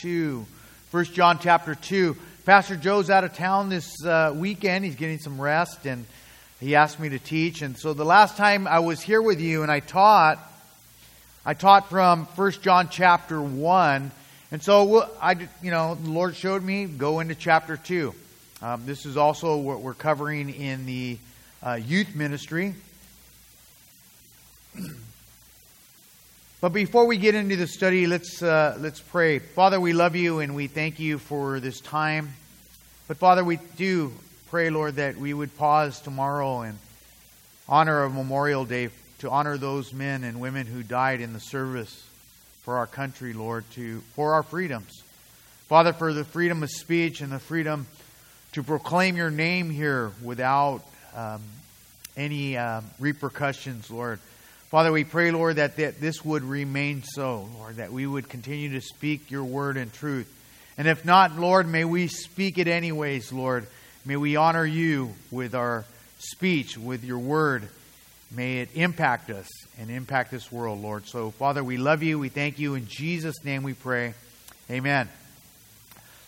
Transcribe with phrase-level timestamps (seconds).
[0.00, 0.44] 2.
[0.90, 2.14] 1 John chapter 2.
[2.44, 4.84] Pastor Joe's out of town this uh, weekend.
[4.84, 6.04] He's getting some rest, and
[6.60, 7.62] he asked me to teach.
[7.62, 10.38] And so the last time I was here with you and I taught,
[11.46, 14.10] I taught from first John chapter 1.
[14.52, 15.32] And so I,
[15.62, 18.14] you know, the Lord showed me go into chapter 2.
[18.60, 21.16] Um, this is also what we're covering in the
[21.62, 22.74] uh, youth ministry.
[26.66, 29.38] But before we get into the study, let's, uh, let's pray.
[29.38, 32.34] Father, we love you and we thank you for this time.
[33.06, 34.12] But Father, we do
[34.48, 36.76] pray, Lord, that we would pause tomorrow and
[37.68, 38.88] honor of Memorial Day
[39.20, 42.04] to honor those men and women who died in the service
[42.62, 45.04] for our country, Lord, to, for our freedoms.
[45.68, 47.86] Father, for the freedom of speech and the freedom
[48.54, 50.82] to proclaim your name here without
[51.14, 51.42] um,
[52.16, 54.18] any um, repercussions, Lord.
[54.76, 58.72] Father, we pray, Lord, that, that this would remain so, Lord, that we would continue
[58.72, 60.30] to speak your word in truth.
[60.76, 63.66] And if not, Lord, may we speak it anyways, Lord.
[64.04, 65.86] May we honor you with our
[66.18, 67.66] speech, with your word.
[68.30, 71.06] May it impact us and impact this world, Lord.
[71.06, 72.18] So, Father, we love you.
[72.18, 72.74] We thank you.
[72.74, 74.12] In Jesus' name we pray.
[74.70, 75.08] Amen.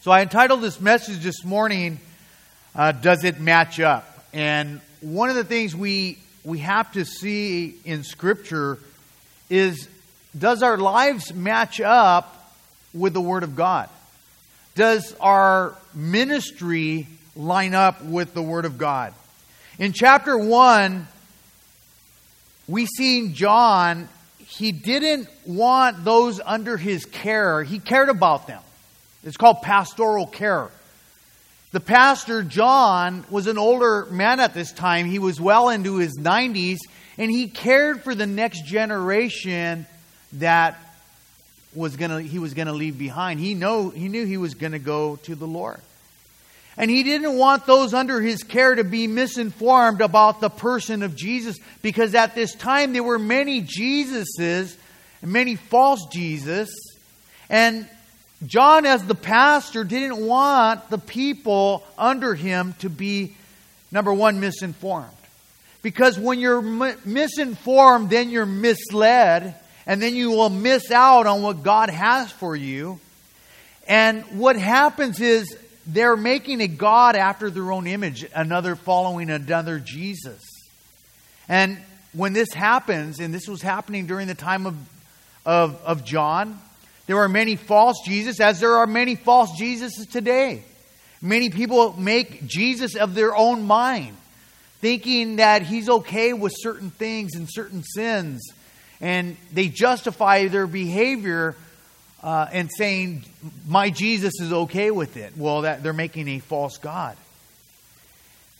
[0.01, 2.01] So, I entitled this message this morning,
[2.75, 4.27] uh, Does It Match Up?
[4.33, 6.17] And one of the things we
[6.49, 8.79] we have to see in Scripture
[9.51, 9.87] is
[10.37, 12.55] does our lives match up
[12.95, 13.91] with the Word of God?
[14.75, 19.13] Does our ministry line up with the Word of God?
[19.79, 21.07] In chapter 1,
[22.67, 28.63] we see John, he didn't want those under his care, he cared about them.
[29.23, 30.71] It's called pastoral care.
[31.71, 35.07] The pastor, John, was an older man at this time.
[35.07, 36.79] He was well into his 90s,
[37.19, 39.87] and he cared for the next generation
[40.35, 40.79] that
[41.75, 43.39] was gonna, he was going to leave behind.
[43.39, 45.81] He, know, he knew he was going to go to the Lord.
[46.79, 51.17] And he didn't want those under his care to be misinformed about the person of
[51.17, 54.77] Jesus because at this time there were many Jesuses,
[55.21, 56.71] and many false Jesus,
[57.51, 57.89] and
[58.47, 63.35] John, as the pastor, didn't want the people under him to be,
[63.91, 65.09] number one, misinformed.
[65.83, 69.55] Because when you're misinformed, then you're misled,
[69.87, 73.01] and then you will miss out on what God has for you.
[73.89, 75.57] And what happens is
[75.87, 80.43] they're making a God after their own image, another following another Jesus.
[81.49, 81.79] And
[82.13, 84.77] when this happens, and this was happening during the time of,
[85.47, 86.61] of, of John,
[87.09, 90.63] there are many false Jesus, as there are many false Jesuses today.
[91.23, 94.15] Many people make Jesus of their own mind,
[94.81, 98.53] thinking that he's okay with certain things and certain sins.
[99.01, 101.57] And they justify their behavior
[102.23, 103.25] uh, and saying,
[103.67, 105.33] My Jesus is okay with it.
[105.35, 107.17] Well, that, they're making a false God.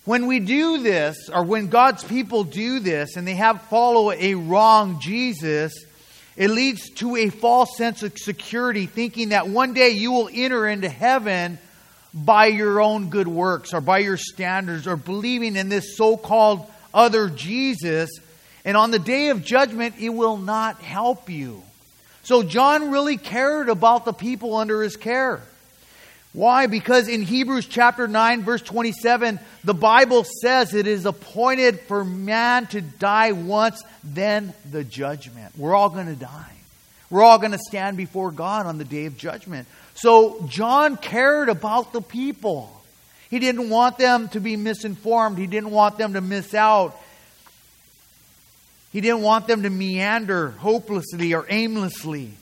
[0.07, 4.37] When we do this, or when God's people do this and they have follow a
[4.37, 5.85] wrong Jesus,
[6.39, 10.69] it leads to a false sense of security, thinking that one day you will enter
[10.69, 11.59] into heaven
[12.15, 16.65] by your own good works or by your standards or believing in this so called
[16.95, 18.09] other Jesus.
[18.65, 21.61] And on the day of judgment, it will not help you.
[22.23, 25.43] So John really cared about the people under his care.
[26.33, 26.67] Why?
[26.67, 32.67] Because in Hebrews chapter 9, verse 27, the Bible says it is appointed for man
[32.69, 35.57] to die once, then the judgment.
[35.57, 36.53] We're all going to die.
[37.11, 39.67] We're all going to stand before God on the day of judgment.
[39.95, 42.71] So John cared about the people.
[43.31, 46.99] He didn't want them to be misinformed, he didn't want them to miss out.
[48.93, 52.33] He didn't want them to meander hopelessly or aimlessly.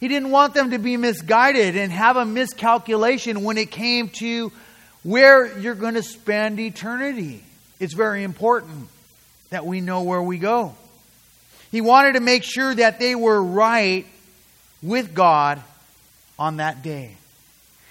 [0.00, 4.50] He didn't want them to be misguided and have a miscalculation when it came to
[5.02, 7.44] where you're going to spend eternity.
[7.78, 8.88] It's very important
[9.50, 10.74] that we know where we go.
[11.70, 14.06] He wanted to make sure that they were right
[14.82, 15.62] with God
[16.38, 17.16] on that day.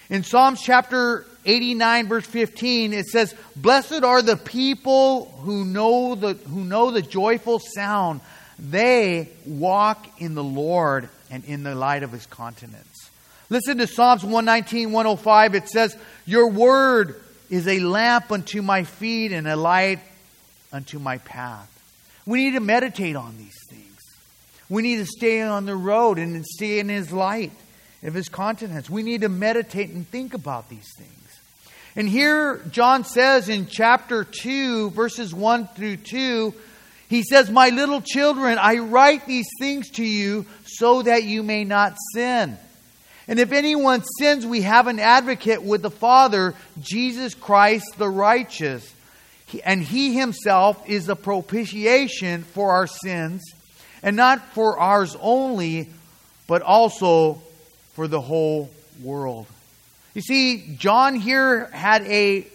[0.09, 6.34] In Psalms chapter 89 verse 15 it says blessed are the people who know the
[6.34, 8.20] who know the joyful sound
[8.59, 13.09] they walk in the Lord and in the light of his countenance.
[13.49, 15.55] Listen to Psalms 119, 105.
[15.55, 19.99] It says, Your word is a lamp unto my feet and a light
[20.72, 21.67] unto my path.
[22.26, 23.97] We need to meditate on these things.
[24.70, 27.52] We need to stay on the road and stay in his light
[28.03, 28.90] of his countenance.
[28.90, 31.40] We need to meditate and think about these things.
[31.96, 36.53] And here John says in chapter 2, verses 1 through 2,
[37.09, 41.64] he says, My little children, I write these things to you so that you may
[41.64, 42.58] not sin.
[43.28, 48.94] And if anyone sins, we have an advocate with the Father, Jesus Christ the righteous.
[49.64, 53.41] And he himself is the propitiation for our sins,
[54.03, 55.90] and not for ours only,
[56.47, 57.41] but also
[57.94, 58.70] for the whole
[59.02, 59.47] world.
[60.14, 62.46] You see, John here had a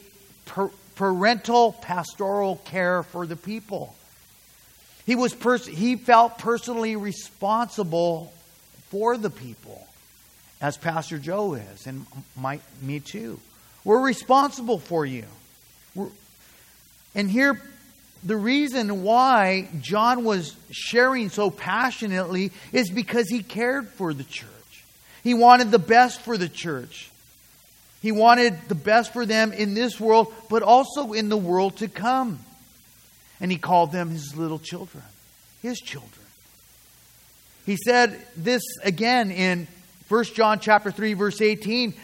[0.95, 3.95] parental pastoral care for the people.
[5.06, 8.33] He, was pers- he felt personally responsible
[8.91, 9.87] for the people,
[10.61, 12.06] as Pastor Joe is, and
[12.37, 13.39] my, me too.
[13.85, 15.25] We're responsible for you.
[15.95, 16.09] We're,
[17.15, 17.61] and here,
[18.23, 24.49] the reason why John was sharing so passionately is because he cared for the church.
[25.23, 27.11] He wanted the best for the church.
[28.00, 31.89] He wanted the best for them in this world, but also in the world to
[31.89, 32.39] come.
[33.41, 35.05] And he called them his little children,
[35.63, 36.11] his children.
[37.67, 39.67] He said this again in
[40.09, 41.95] 1 John chapter 3 verse 18.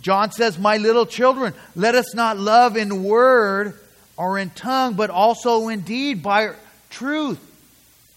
[0.00, 3.78] John says, "My little children, let us not love in word
[4.16, 6.54] or in tongue, but also in deed by
[6.90, 7.38] truth,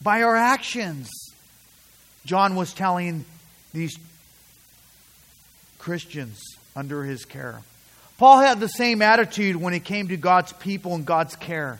[0.01, 1.09] by our actions."
[2.25, 3.25] John was telling
[3.73, 3.97] these
[5.79, 6.41] Christians
[6.75, 7.61] under his care.
[8.17, 11.79] Paul had the same attitude when it came to God's people and God's care.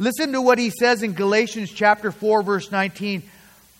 [0.00, 3.22] Listen to what he says in Galatians chapter 4 verse 19.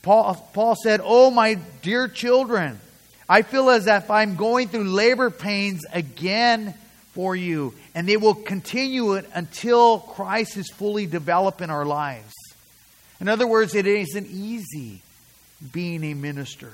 [0.03, 2.79] Paul, Paul said, "Oh my dear children,
[3.27, 6.75] I feel as if I'm going through labor pains again
[7.15, 12.35] for you, and they will continue it until Christ is fully developed in our lives."
[13.19, 15.01] In other words, it isn't easy
[15.73, 16.73] being a minister,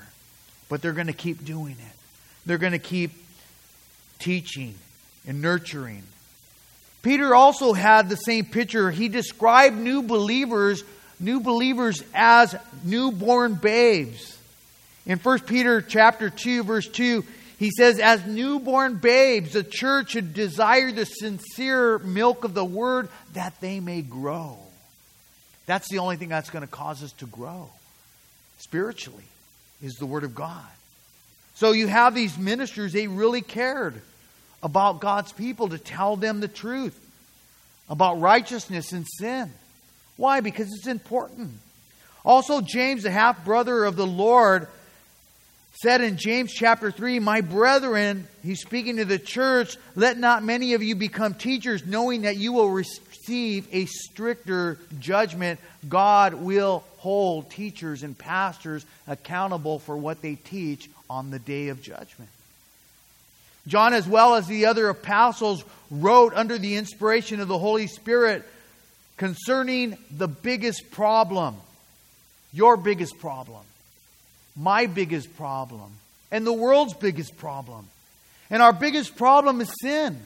[0.67, 1.99] but they're going to keep doing it.
[2.45, 3.13] They're going to keep
[4.19, 4.75] teaching
[5.25, 6.03] and nurturing
[7.01, 8.91] Peter also had the same picture.
[8.91, 10.83] He described new believers,
[11.19, 14.37] new believers as newborn babes.
[15.05, 17.23] In 1 Peter chapter 2 verse 2,
[17.59, 23.09] he says as newborn babes the church should desire the sincere milk of the word
[23.33, 24.57] that they may grow.
[25.65, 27.69] That's the only thing that's going to cause us to grow
[28.59, 29.23] spiritually
[29.81, 30.65] is the word of God.
[31.55, 34.01] So you have these ministers they really cared
[34.67, 36.99] about God's people to tell them the truth
[37.89, 39.49] about righteousness and sin.
[40.17, 40.41] Why?
[40.41, 41.53] Because it's important.
[42.25, 44.67] Also, James, the half brother of the Lord,
[45.81, 50.73] said in James chapter 3, My brethren, he's speaking to the church, let not many
[50.73, 55.61] of you become teachers, knowing that you will receive a stricter judgment.
[55.87, 61.81] God will hold teachers and pastors accountable for what they teach on the day of
[61.81, 62.29] judgment.
[63.67, 68.43] John, as well as the other apostles, wrote under the inspiration of the Holy Spirit
[69.17, 71.55] concerning the biggest problem,
[72.53, 73.63] your biggest problem,
[74.55, 75.91] my biggest problem,
[76.31, 77.87] and the world's biggest problem.
[78.49, 80.17] And our biggest problem is sin.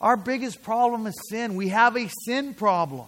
[0.00, 1.54] Our biggest problem is sin.
[1.54, 3.06] We have a sin problem.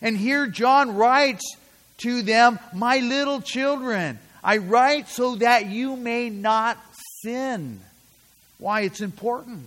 [0.00, 1.56] And here John writes
[1.98, 6.78] to them, My little children, I write so that you may not
[7.22, 7.80] sin
[8.62, 9.66] why it's important.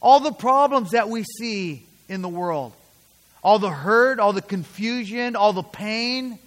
[0.00, 2.72] All the problems that we see in the world,
[3.42, 6.38] all the hurt, all the confusion, all the pain,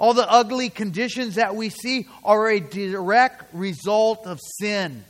[0.00, 5.04] all the ugly conditions that we see are a direct result of sin,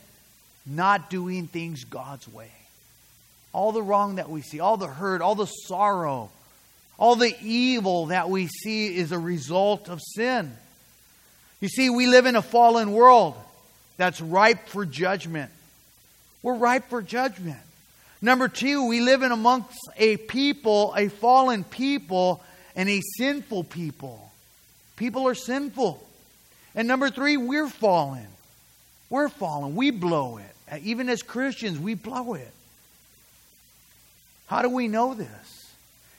[0.67, 2.51] not doing things God's way.
[3.51, 6.29] All the wrong that we see, all the hurt, all the sorrow,
[6.99, 10.55] all the evil that we see is a result of sin.
[11.61, 13.33] You see, we live in a fallen world
[13.97, 15.51] that's ripe for judgment.
[16.43, 17.59] We're ripe for judgment.
[18.21, 22.43] Number two, we live in amongst a people, a fallen people,
[22.75, 24.31] and a sinful people.
[24.95, 26.03] People are sinful.
[26.75, 28.27] And number three, we're fallen.
[29.09, 29.75] We're fallen.
[29.75, 30.81] We blow it.
[30.83, 32.51] Even as Christians, we blow it.
[34.47, 35.57] How do we know this?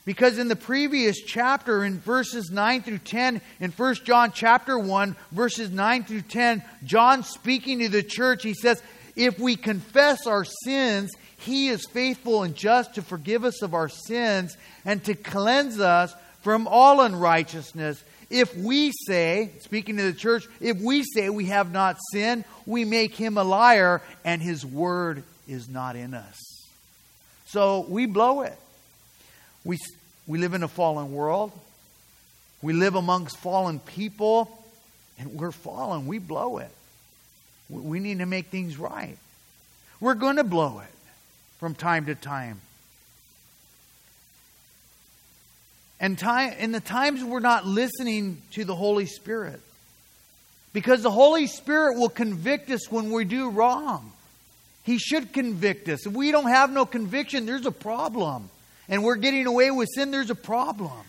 [0.05, 5.17] Because in the previous chapter, in verses 9 through 10, in 1 John chapter 1,
[5.33, 8.83] verses 9 through 10, John speaking to the church, he says,
[9.19, 13.89] If we confess our sins, he is faithful and just to forgive us of our
[13.89, 18.03] sins and to cleanse us from all unrighteousness.
[18.31, 22.85] If we say, speaking to the church, if we say we have not sinned, we
[22.85, 26.69] make him a liar and his word is not in us.
[27.47, 28.57] So we blow it.
[29.65, 29.79] We,
[30.29, 31.51] we live in a fallen world.
[32.63, 34.65] We live amongst fallen people,
[35.19, 36.07] and we're fallen.
[36.07, 36.71] We blow it.
[37.71, 39.17] We need to make things right.
[40.01, 40.95] We're going to blow it
[41.59, 42.61] from time to time.
[46.01, 49.61] And time, in the times we're not listening to the Holy Spirit,
[50.73, 54.13] Because the Holy Spirit will convict us when we do wrong.
[54.85, 56.07] He should convict us.
[56.07, 58.49] If we don't have no conviction, there's a problem.
[58.89, 61.05] And we're getting away with sin, there's a problem.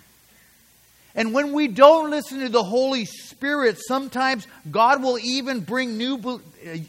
[1.15, 6.41] And when we don't listen to the Holy Spirit, sometimes God will even bring new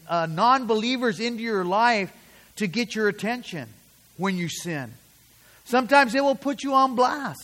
[0.09, 2.12] uh, non believers into your life
[2.57, 3.69] to get your attention
[4.17, 4.93] when you sin.
[5.65, 7.41] Sometimes they will put you on blast,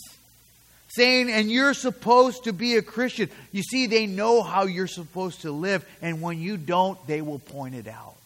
[0.88, 3.30] saying, and you're supposed to be a Christian.
[3.52, 7.38] You see, they know how you're supposed to live, and when you don't, they will
[7.38, 8.16] point it out.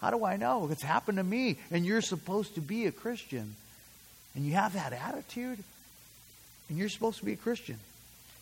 [0.00, 0.68] How do I know?
[0.70, 3.54] It's happened to me, and you're supposed to be a Christian.
[4.34, 5.58] And you have that attitude,
[6.68, 7.78] and you're supposed to be a Christian.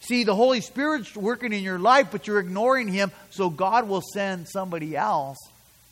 [0.01, 4.03] See, the Holy Spirit's working in your life, but you're ignoring Him, so God will
[4.13, 5.39] send somebody else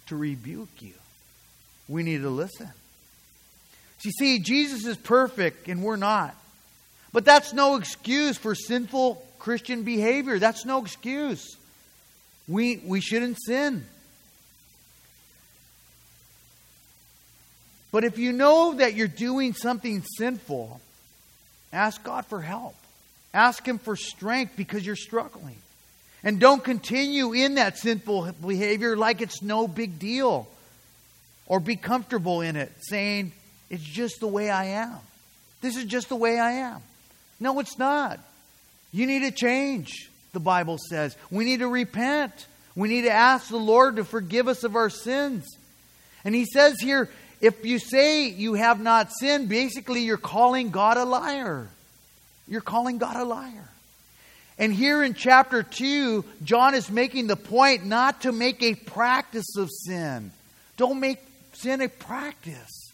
[0.06, 0.92] to rebuke you.
[1.88, 2.70] We need to listen.
[4.02, 6.34] You see, Jesus is perfect and we're not.
[7.12, 10.38] But that's no excuse for sinful Christian behavior.
[10.38, 11.56] That's no excuse.
[12.48, 13.86] We, we shouldn't sin.
[17.92, 20.80] But if you know that you're doing something sinful,
[21.72, 22.74] ask God for help.
[23.34, 25.56] Ask Him for strength because you're struggling.
[26.24, 30.46] And don't continue in that sinful behavior like it's no big deal.
[31.46, 33.32] Or be comfortable in it, saying,
[33.68, 34.96] it's just the way I am.
[35.60, 36.80] This is just the way I am.
[37.40, 38.20] No, it's not.
[38.92, 41.16] You need to change, the Bible says.
[41.30, 42.46] We need to repent.
[42.76, 45.46] We need to ask the Lord to forgive us of our sins.
[46.24, 47.08] And He says here,
[47.42, 51.68] if you say you have not sinned, basically you're calling God a liar.
[52.46, 53.68] You're calling God a liar.
[54.58, 59.56] And here in chapter 2, John is making the point not to make a practice
[59.56, 60.30] of sin.
[60.76, 61.18] Don't make
[61.52, 62.92] sin a practice.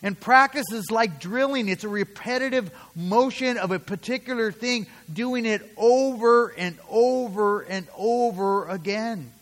[0.00, 5.68] And practice is like drilling, it's a repetitive motion of a particular thing, doing it
[5.76, 9.32] over and over and over again.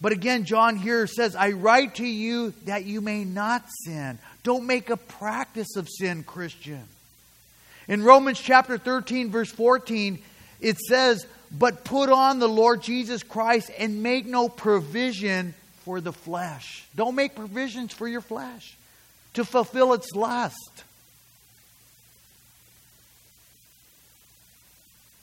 [0.00, 4.18] But again, John here says, I write to you that you may not sin.
[4.42, 6.82] Don't make a practice of sin, Christian.
[7.86, 10.18] In Romans chapter 13, verse 14,
[10.60, 15.54] it says, But put on the Lord Jesus Christ and make no provision
[15.84, 16.86] for the flesh.
[16.96, 18.76] Don't make provisions for your flesh
[19.34, 20.84] to fulfill its lust.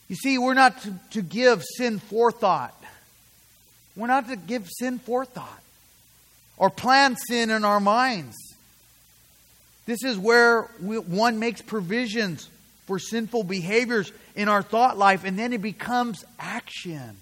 [0.08, 2.74] You see, we're not to, to give sin forethought.
[3.98, 5.62] We're not to give sin forethought
[6.56, 8.36] or plan sin in our minds.
[9.88, 12.48] This is where we, one makes provisions
[12.86, 17.18] for sinful behaviors in our thought life, and then it becomes action.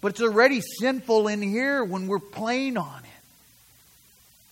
[0.00, 3.10] But it's already sinful in here when we're playing on it.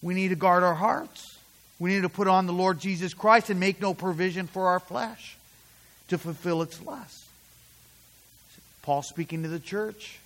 [0.02, 1.38] We need to guard our hearts.
[1.78, 4.80] We need to put on the Lord Jesus Christ and make no provision for our
[4.80, 5.36] flesh
[6.08, 7.24] to fulfill its lust.
[8.82, 10.18] Paul speaking to the church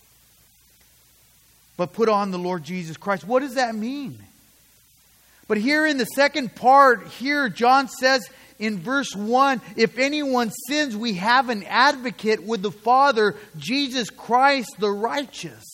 [1.79, 3.27] but put on the Lord Jesus Christ.
[3.27, 4.19] What does that mean?
[5.47, 10.95] But here in the second part, here John says in verse 1 if anyone sins,
[10.95, 15.65] we have an advocate with the Father, Jesus Christ the righteous.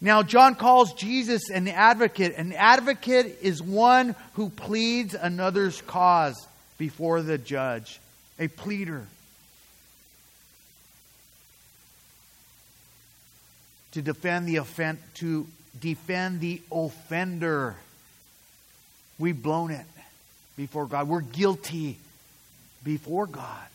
[0.00, 2.34] Now, John calls Jesus an advocate.
[2.36, 6.34] An advocate is one who pleads another's cause
[6.76, 8.00] before the judge,
[8.38, 9.06] a pleader.
[13.92, 15.46] To defend the offen- to
[15.78, 17.76] defend the offender.
[19.18, 19.86] We've blown it
[20.56, 21.08] before God.
[21.08, 21.98] We're guilty
[22.84, 23.66] before God.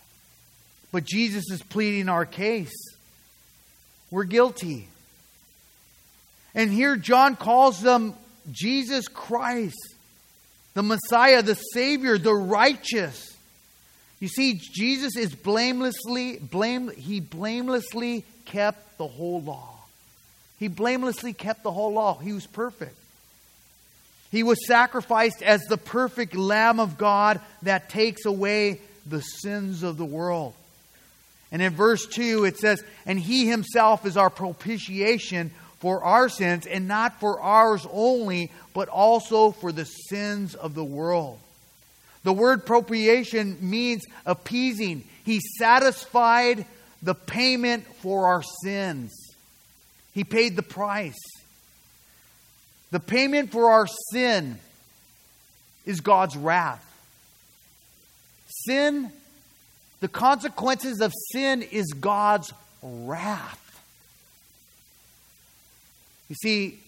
[0.92, 2.76] But Jesus is pleading our case.
[4.10, 4.88] We're guilty.
[6.56, 8.16] And here John calls them
[8.52, 9.96] Jesus Christ,
[10.74, 13.36] the Messiah, the Savior, the righteous.
[14.20, 19.77] You see, Jesus is blamelessly, blame, he blamelessly kept the whole law.
[20.60, 22.18] He blamelessly kept the whole law.
[22.18, 22.96] He was perfect.
[24.32, 29.98] He was sacrificed as the perfect Lamb of God that takes away the sins of
[29.98, 30.54] the world.
[31.52, 36.66] And in verse 2, it says, And he himself is our propitiation for our sins,
[36.66, 41.40] and not for ours only, but also for the sins of the world.
[42.24, 45.08] The word propitiation means appeasing.
[45.24, 46.66] He satisfied
[47.02, 49.27] the payment for our sins.
[50.18, 51.22] He paid the price.
[52.90, 54.58] The payment for our sin
[55.86, 56.84] is God's wrath.
[58.66, 59.12] Sin,
[60.00, 63.80] the consequences of sin is God's wrath.
[66.30, 66.80] You see,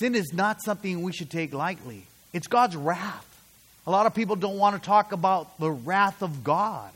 [0.00, 2.06] sin is not something we should take lightly.
[2.32, 3.40] It's God's wrath.
[3.86, 6.90] A lot of people don't want to talk about the wrath of God.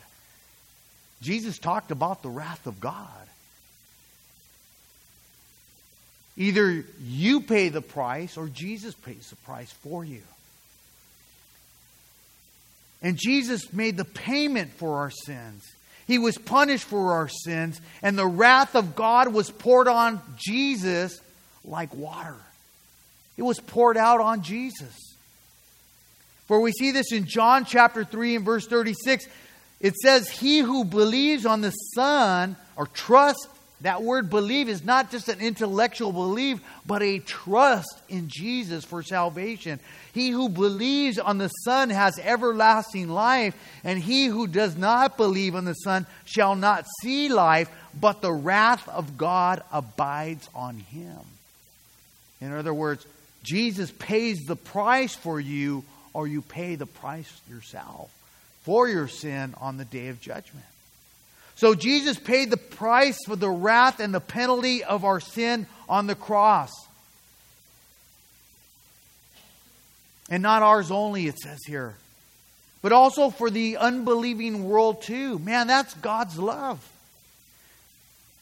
[1.23, 3.29] Jesus talked about the wrath of God.
[6.41, 10.23] Either you pay the price or Jesus pays the price for you.
[13.03, 15.71] And Jesus made the payment for our sins.
[16.07, 21.21] He was punished for our sins, and the wrath of God was poured on Jesus
[21.63, 22.37] like water.
[23.37, 25.15] It was poured out on Jesus.
[26.47, 29.27] For we see this in John chapter 3 and verse 36.
[29.79, 33.47] It says, He who believes on the Son or trusts,
[33.83, 39.03] that word believe is not just an intellectual belief, but a trust in Jesus for
[39.03, 39.81] salvation.
[40.13, 45.55] He who believes on the Son has everlasting life, and he who does not believe
[45.55, 51.19] on the Son shall not see life, but the wrath of God abides on him.
[52.41, 53.07] In other words,
[53.43, 58.11] Jesus pays the price for you, or you pay the price yourself
[58.63, 60.65] for your sin on the day of judgment.
[61.61, 66.07] So Jesus paid the price for the wrath and the penalty of our sin on
[66.07, 66.73] the cross.
[70.31, 71.97] And not ours only, it says here,
[72.81, 75.39] but also for the unbelieving world too.
[75.41, 76.81] Man, that's God's love.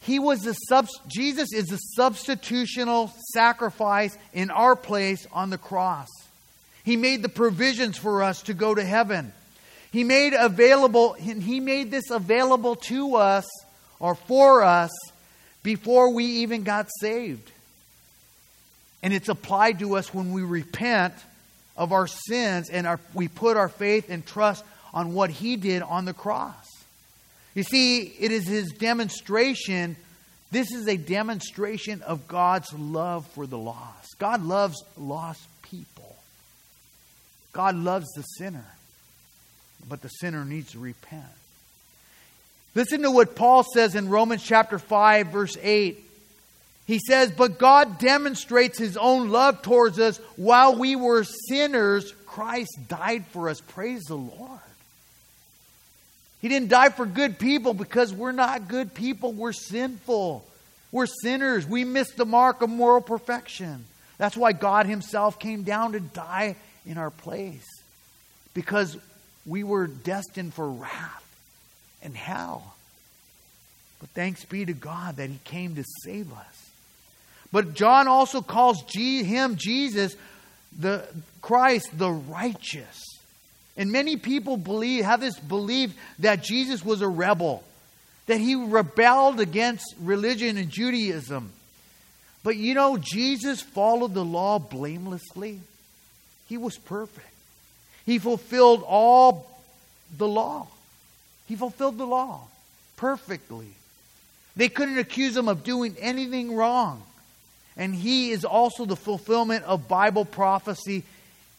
[0.03, 6.07] He was the sub, Jesus is the substitutional sacrifice in our place on the cross.
[6.85, 9.33] He made the provisions for us to go to heaven.
[9.91, 13.47] He made available he made this available to us
[13.99, 14.91] or for us
[15.63, 17.51] before we even got saved.
[19.03, 21.15] And it's applied to us when we repent
[21.77, 25.83] of our sins and our, we put our faith and trust on what he did
[25.83, 26.67] on the cross.
[27.55, 29.97] You see, it is his demonstration.
[30.51, 34.19] This is a demonstration of God's love for the lost.
[34.19, 36.17] God loves lost people.
[37.53, 38.67] God loves the sinner
[39.87, 41.25] but the sinner needs to repent.
[42.75, 46.05] Listen to what Paul says in Romans chapter 5, verse 8.
[46.87, 52.13] He says, But God demonstrates his own love towards us while we were sinners.
[52.25, 53.61] Christ died for us.
[53.61, 54.61] Praise the Lord.
[56.41, 59.33] He didn't die for good people because we're not good people.
[59.33, 60.45] We're sinful.
[60.93, 61.67] We're sinners.
[61.67, 63.85] We miss the mark of moral perfection.
[64.17, 67.67] That's why God Himself came down to die in our place.
[68.55, 68.97] Because
[69.49, 71.25] we were destined for wrath
[72.03, 72.75] and hell.
[74.01, 76.69] But thanks be to God that He came to save us.
[77.51, 80.15] But John also calls G- him, Jesus,
[80.79, 81.07] the
[81.41, 83.03] Christ, the righteous.
[83.77, 87.63] And many people believe, have this belief that Jesus was a rebel,
[88.27, 91.53] that he rebelled against religion and Judaism.
[92.43, 95.61] But you know, Jesus followed the law blamelessly.
[96.49, 97.27] He was perfect.
[98.09, 99.47] He fulfilled all
[100.17, 100.67] the law.
[101.47, 102.41] He fulfilled the law
[102.97, 103.69] perfectly.
[104.57, 107.03] They couldn't accuse him of doing anything wrong.
[107.77, 111.03] And he is also the fulfillment of Bible prophecy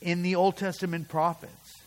[0.01, 1.83] in the Old Testament prophets.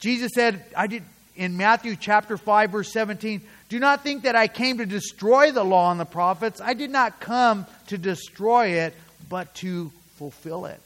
[0.00, 1.02] Jesus said, I did
[1.36, 5.64] in Matthew chapter 5 verse 17, do not think that I came to destroy the
[5.64, 6.62] law and the prophets.
[6.62, 8.94] I did not come to destroy it,
[9.28, 10.80] but to fulfill it.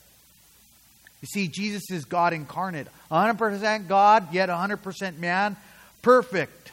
[1.22, 5.56] You see, Jesus is God incarnate, 100% God, yet 100% man,
[6.02, 6.72] perfect.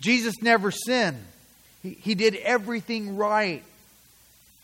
[0.00, 1.22] Jesus never sinned,
[1.82, 3.62] he, he did everything right.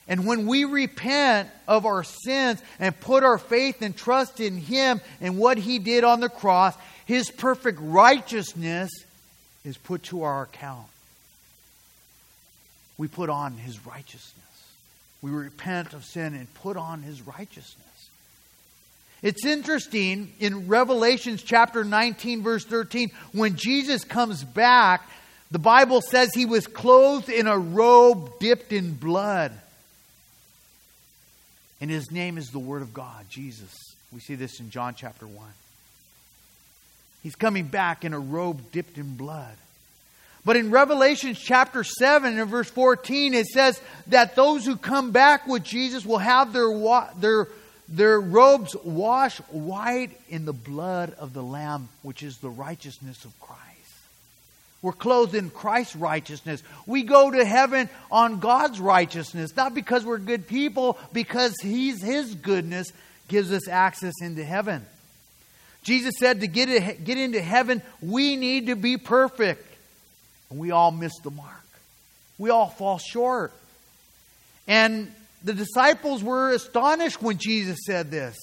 [0.07, 5.01] And when we repent of our sins and put our faith and trust in Him
[5.21, 6.75] and what He did on the cross,
[7.07, 8.91] His perfect righteousness
[9.65, 10.87] is put to our account.
[12.99, 14.35] We put on His righteousness.
[15.23, 17.94] We repent of sin and put on His righteousness.
[19.25, 25.09] It's interesting in Revelations chapter 19, verse 13, when Jesus comes back,
[25.51, 29.51] the Bible says he was clothed in a robe dipped in blood.
[31.81, 33.75] And his name is the Word of God, Jesus.
[34.13, 35.47] We see this in John chapter 1.
[37.23, 39.57] He's coming back in a robe dipped in blood.
[40.45, 45.47] But in Revelation chapter 7 and verse 14, it says that those who come back
[45.47, 46.69] with Jesus will have their,
[47.19, 47.49] their
[47.89, 53.39] their robes washed white in the blood of the Lamb, which is the righteousness of
[53.41, 53.61] Christ.
[54.81, 56.63] We're clothed in Christ's righteousness.
[56.87, 62.35] We go to heaven on God's righteousness, not because we're good people, because He's His
[62.35, 62.93] goodness
[63.29, 64.85] gives us access into heaven.
[65.83, 69.67] Jesus said to get, it, get into heaven, we need to be perfect.
[70.51, 71.65] And we all miss the mark.
[72.39, 73.53] We all fall short.
[74.67, 75.13] And
[75.45, 78.37] the disciples were astonished when Jesus said this.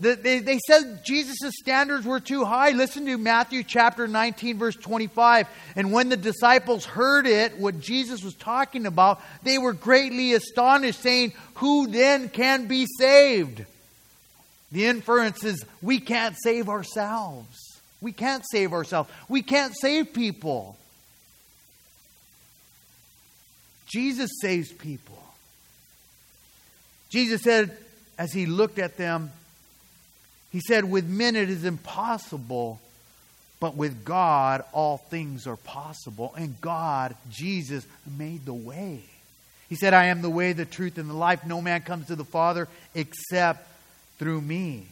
[0.00, 2.70] they, said Jesus' standards were too high.
[2.70, 5.46] Listen to Matthew chapter 19, verse 25.
[5.76, 11.00] And when the disciples heard it, what Jesus was talking about, they were greatly astonished,
[11.00, 13.64] saying, Who then can be saved?
[14.72, 17.80] The inference is we can't save ourselves.
[18.00, 19.10] We can't save ourselves.
[19.28, 20.76] We can't save people.
[23.86, 25.23] Jesus saves people.
[27.14, 27.70] Jesus said,
[28.18, 29.30] as he looked at them,
[30.50, 32.80] he said, With men it is impossible,
[33.60, 36.34] but with God all things are possible.
[36.36, 37.86] And God, Jesus,
[38.18, 39.04] made the way.
[39.68, 41.46] He said, I am the way, the truth, and the life.
[41.46, 43.64] No man comes to the Father except
[44.18, 44.84] through me.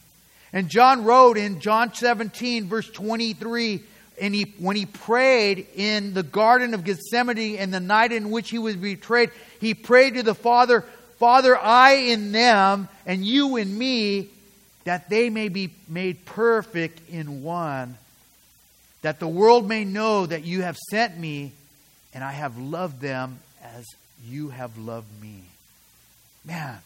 [0.53, 3.83] And John wrote in John 17, verse 23,
[4.21, 8.51] and he, when he prayed in the Garden of Gethsemane in the night in which
[8.51, 10.85] he was betrayed, he prayed to the Father,
[11.23, 14.29] Father, I in them and you in me,
[14.83, 17.97] that they may be made perfect in one,
[19.03, 21.53] that the world may know that you have sent me
[22.13, 23.85] and I have loved them as
[24.27, 25.45] you have loved me.
[26.45, 26.79] Man,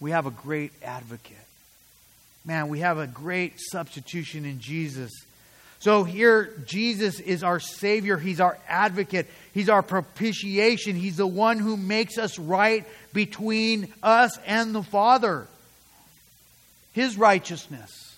[0.00, 1.36] we have a great advocate.
[2.42, 5.12] Man, we have a great substitution in Jesus.
[5.84, 8.16] So here, Jesus is our Savior.
[8.16, 9.26] He's our advocate.
[9.52, 10.96] He's our propitiation.
[10.96, 15.46] He's the one who makes us right between us and the Father.
[16.94, 18.16] His righteousness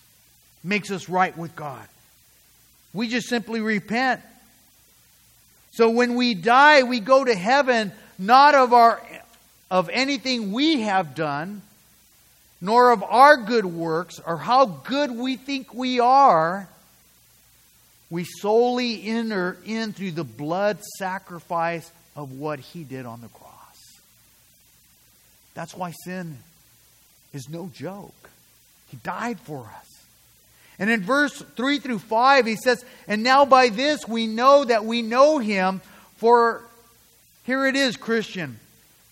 [0.62, 1.84] makes us right with God.
[2.94, 4.20] We just simply repent.
[5.72, 9.02] So when we die, we go to heaven not of our
[9.72, 11.62] of anything we have done,
[12.60, 16.68] nor of our good works or how good we think we are.
[18.10, 23.52] We solely enter in through the blood sacrifice of what he did on the cross.
[25.54, 26.38] That's why sin
[27.32, 28.30] is no joke.
[28.88, 29.86] He died for us.
[30.78, 34.84] And in verse 3 through 5, he says, And now by this we know that
[34.84, 35.80] we know him,
[36.16, 36.62] for
[37.44, 38.58] here it is, Christian.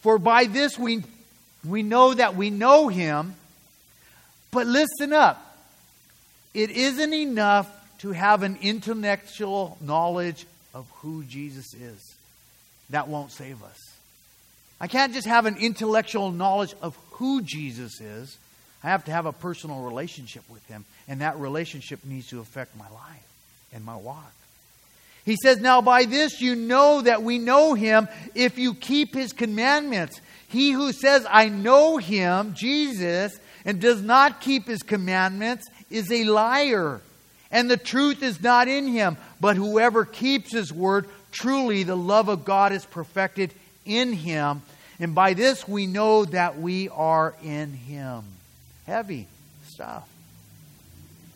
[0.03, 1.03] For by this we,
[1.67, 3.35] we know that we know him.
[4.51, 5.41] But listen up.
[6.53, 7.69] It isn't enough
[8.05, 12.15] to have an intellectual knowledge of who Jesus is.
[12.91, 13.79] That won't save us.
[14.79, 18.37] I can't just have an intellectual knowledge of who Jesus is.
[18.83, 22.77] I have to have a personal relationship with Him, and that relationship needs to affect
[22.77, 23.27] my life
[23.73, 24.35] and my walk.
[25.25, 29.33] He says, Now by this you know that we know Him if you keep His
[29.33, 30.21] commandments.
[30.49, 33.33] He who says, I know Him, Jesus,
[33.65, 37.01] and does not keep His commandments is a liar,
[37.55, 39.17] and the truth is not in him.
[39.41, 43.55] But whoever keeps His word, truly the love of God is perfected
[43.87, 44.63] in Him.
[44.99, 48.25] And by this we know that we are in Him
[48.87, 49.29] heavy
[49.69, 50.09] stuff.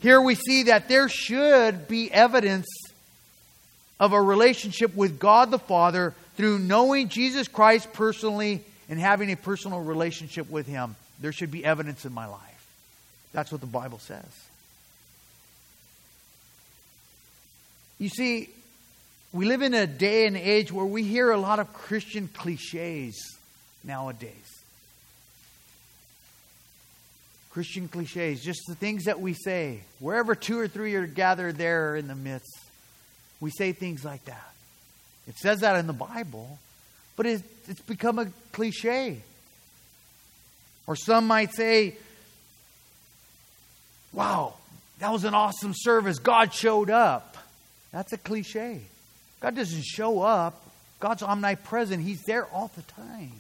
[0.01, 2.67] Here we see that there should be evidence
[4.01, 9.37] of a relationship with God the Father through knowing Jesus Christ personally and having a
[9.37, 10.97] personal relationship with Him.
[11.21, 12.67] There should be evidence in my life.
[13.33, 14.48] That's what the Bible says.
[17.99, 18.51] You see,
[19.33, 23.37] we live in a day and age where we hear a lot of Christian cliches
[23.85, 24.33] nowadays.
[27.51, 29.81] Christian cliches, just the things that we say.
[29.99, 32.57] Wherever two or three are gathered, there in the midst.
[33.41, 34.53] We say things like that.
[35.27, 36.59] It says that in the Bible,
[37.17, 39.21] but it's, it's become a cliche.
[40.87, 41.97] Or some might say,
[44.13, 44.55] wow,
[45.01, 46.19] that was an awesome service.
[46.19, 47.28] God showed up.
[47.93, 48.81] That's a cliche.
[49.41, 50.61] God doesn't show up,
[51.01, 52.03] God's omnipresent.
[52.03, 53.33] He's there all the time.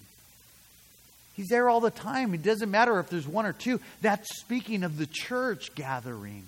[1.34, 2.34] He's there all the time.
[2.34, 3.80] It doesn't matter if there's one or two.
[4.00, 6.44] That's speaking of the church gathering.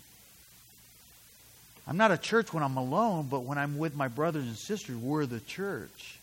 [1.87, 4.97] I'm not a church when I'm alone, but when I'm with my brothers and sisters,
[4.97, 6.19] we're the church.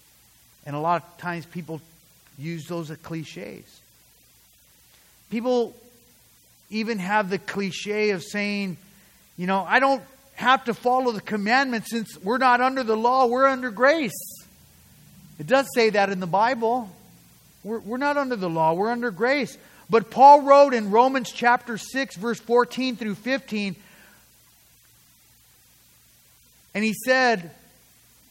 [0.66, 1.82] And a lot of times people
[2.38, 3.82] use those as cliches.
[5.30, 5.74] People
[6.70, 8.78] even have the cliche of saying,
[9.38, 10.04] you know, I don't
[10.38, 14.14] have to follow the commandments since we're not under the law, we're under grace.
[15.40, 16.90] It does say that in the Bible.
[17.64, 19.58] We're, we're not under the law, we're under grace.
[19.90, 23.76] But Paul wrote in Romans chapter 6, verse 14 through 15,
[26.76, 27.50] and he said,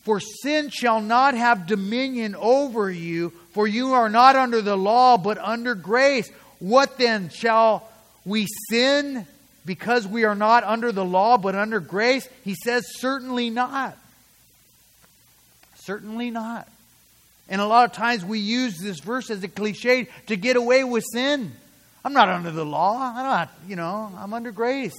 [0.02, 5.18] For sin shall not have dominion over you, for you are not under the law,
[5.18, 6.30] but under grace.
[6.60, 7.30] What then?
[7.30, 7.88] Shall
[8.24, 9.26] we sin
[9.66, 12.28] because we are not under the law, but under grace?
[12.44, 13.98] He says, Certainly not.
[15.74, 16.68] Certainly not.
[17.48, 20.82] And a lot of times we use this verse as a cliche to get away
[20.82, 21.52] with sin.
[22.04, 22.96] I'm not under the law.
[22.98, 24.96] I'm not, you know, I'm under grace.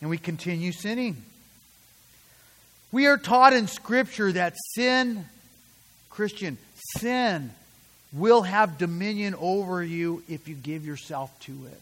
[0.00, 1.16] And we continue sinning.
[2.90, 5.26] We are taught in Scripture that sin,
[6.10, 6.58] Christian,
[6.96, 7.50] sin
[8.12, 11.80] will have dominion over you if you give yourself to it.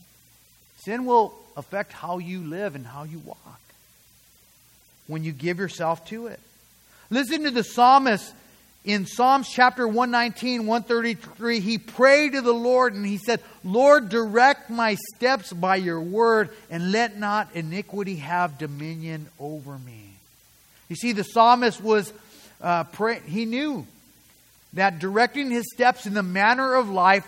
[0.85, 3.61] Sin will affect how you live and how you walk
[5.07, 6.41] when you give yourself to it.
[7.11, 8.33] Listen to the psalmist
[8.85, 11.61] in Psalms chapter 119, 133.
[11.61, 16.51] He prayed to the Lord and he said, Lord, direct my steps by your word
[16.71, 20.11] and let not iniquity have dominion over me.
[20.89, 22.13] You see, the psalmist was
[22.61, 22.85] uh,
[23.27, 23.87] he knew
[24.75, 27.27] that directing his steps in the manner of life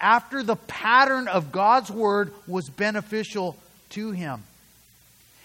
[0.00, 3.56] after the pattern of God's word was beneficial
[3.90, 4.42] to him.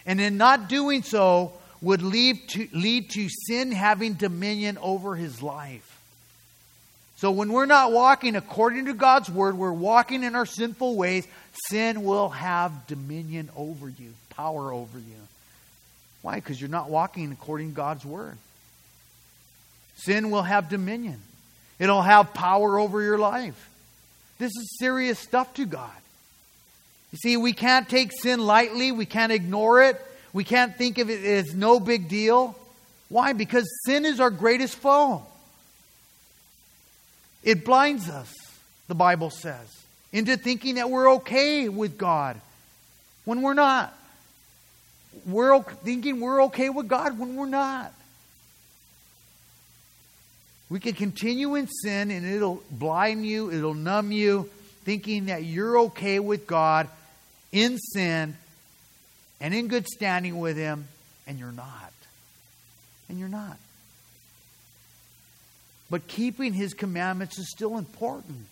[0.05, 5.41] And in not doing so would lead to, lead to sin having dominion over his
[5.41, 5.87] life.
[7.17, 11.27] So when we're not walking according to God's word, we're walking in our sinful ways,
[11.69, 15.27] sin will have dominion over you, power over you.
[16.23, 16.35] Why?
[16.35, 18.37] Because you're not walking according to God's word.
[19.97, 21.19] Sin will have dominion.
[21.77, 23.69] It'll have power over your life.
[24.39, 25.91] This is serious stuff to God.
[27.11, 28.91] You see, we can't take sin lightly.
[28.91, 29.99] We can't ignore it.
[30.33, 32.57] We can't think of it as no big deal.
[33.09, 33.33] Why?
[33.33, 35.23] Because sin is our greatest foe.
[37.43, 38.33] It blinds us,
[38.87, 39.67] the Bible says,
[40.13, 42.39] into thinking that we're okay with God
[43.25, 43.93] when we're not.
[45.25, 47.91] We're thinking we're okay with God when we're not.
[50.69, 54.49] We can continue in sin and it'll blind you, it'll numb you,
[54.85, 56.87] thinking that you're okay with God
[57.51, 58.35] in sin
[59.39, 60.87] and in good standing with Him,
[61.27, 61.91] and you're not.
[63.09, 63.57] And you're not.
[65.89, 68.45] But keeping His commandments is still important.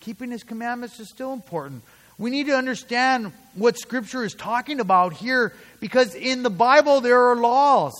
[0.00, 1.82] Keeping His commandments is still important.
[2.18, 7.30] We need to understand what Scripture is talking about here because in the Bible there
[7.30, 7.94] are laws.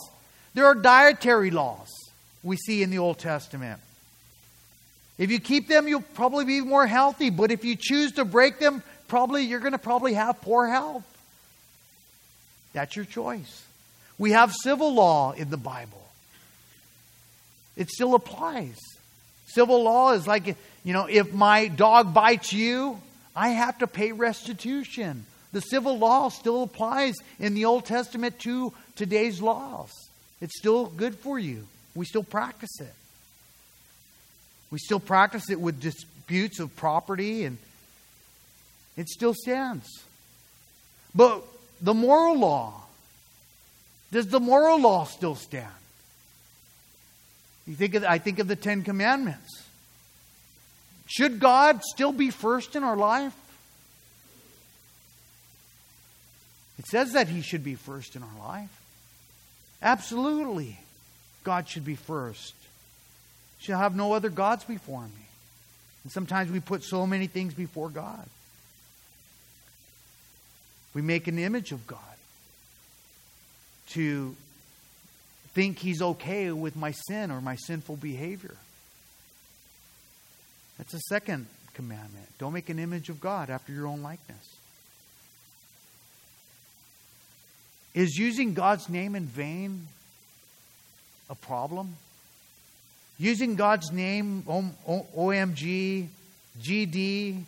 [0.55, 1.89] There are dietary laws
[2.43, 3.81] we see in the Old Testament.
[5.17, 7.31] If you keep them, you'll probably be more healthy.
[7.31, 8.83] But if you choose to break them,
[9.15, 11.05] probably you're going to probably have poor health.
[12.73, 13.65] That's your choice.
[14.19, 16.05] We have civil law in the Bible.
[17.77, 18.77] It still applies.
[19.47, 23.01] Civil law is like, you know, if my dog bites you,
[23.37, 25.27] I have to pay restitution.
[25.53, 29.93] The civil law still applies in the Old Testament to today's laws.
[30.41, 31.69] It's still good for you.
[31.95, 32.95] We still practice it.
[34.73, 37.59] We still practice it with disputes of property, and
[38.97, 39.87] it still stands.
[41.15, 41.45] But
[41.81, 42.83] the moral law,
[44.13, 45.69] does the moral law still stand?
[47.67, 49.63] You think of, I think of the Ten Commandments.
[51.07, 53.35] Should God still be first in our life?
[56.79, 58.71] It says that He should be first in our life.
[59.83, 60.79] Absolutely.
[61.43, 62.55] God should be first.
[63.59, 65.27] Shall have no other gods before me.
[66.03, 68.27] And sometimes we put so many things before God.
[70.95, 71.99] We make an image of God
[73.91, 74.35] to
[75.53, 78.55] think He's okay with my sin or my sinful behavior.
[80.79, 82.27] That's the second commandment.
[82.39, 84.57] Don't make an image of God after your own likeness.
[87.95, 89.87] Is using God's name in vain
[91.31, 91.95] a problem?
[93.19, 96.09] Using God's name, OMG,
[96.61, 97.43] GD,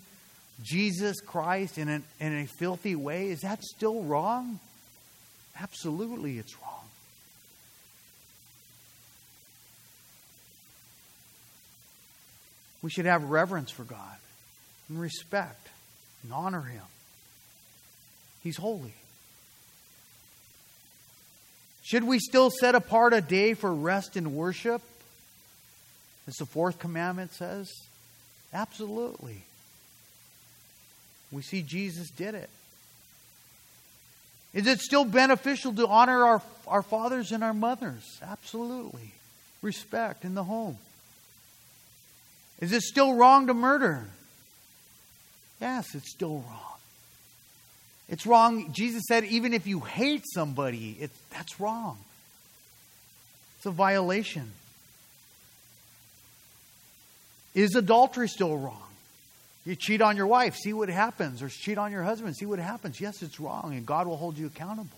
[0.62, 4.58] Jesus Christ, in a, in a filthy way, is that still wrong?
[5.60, 6.72] Absolutely, it's wrong.
[12.82, 14.16] We should have reverence for God
[14.88, 15.68] and respect
[16.22, 16.82] and honor Him.
[18.42, 18.94] He's holy.
[21.82, 24.82] Should we still set apart a day for rest and worship?
[26.26, 27.70] As the fourth commandment says?
[28.52, 29.42] Absolutely.
[31.32, 32.50] We see Jesus did it.
[34.54, 38.20] Is it still beneficial to honor our, our fathers and our mothers?
[38.22, 39.12] Absolutely.
[39.60, 40.78] Respect in the home.
[42.60, 44.04] Is it still wrong to murder?
[45.60, 46.78] Yes, it's still wrong.
[48.08, 48.72] It's wrong.
[48.72, 51.98] Jesus said, even if you hate somebody, it's, that's wrong.
[53.58, 54.52] It's a violation.
[57.54, 58.82] Is adultery still wrong?
[59.66, 61.42] You cheat on your wife, see what happens.
[61.42, 63.00] Or cheat on your husband, see what happens.
[63.00, 64.96] Yes, it's wrong, and God will hold you accountable.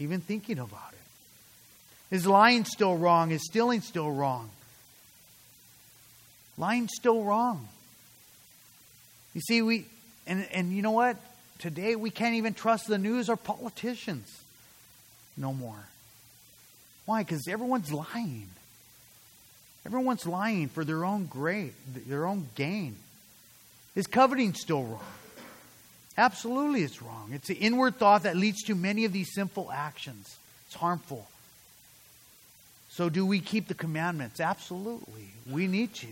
[0.00, 2.14] Even thinking about it.
[2.14, 3.30] Is lying still wrong?
[3.30, 4.50] Is stealing still wrong?
[6.56, 7.68] Lying still wrong.
[9.34, 9.86] You see, we
[10.26, 11.16] And, and you know what?
[11.58, 14.28] Today we can't even trust the news or politicians
[15.36, 15.88] no more.
[17.06, 17.22] Why?
[17.22, 18.48] Because everyone's lying.
[19.86, 21.72] Everyone's lying for their own great,
[22.08, 22.96] their own gain.
[23.98, 25.00] Is coveting still wrong?
[26.16, 27.30] Absolutely, it's wrong.
[27.32, 30.38] It's the inward thought that leads to many of these sinful actions.
[30.66, 31.26] It's harmful.
[32.90, 34.38] So, do we keep the commandments?
[34.38, 35.26] Absolutely.
[35.50, 36.06] We need to.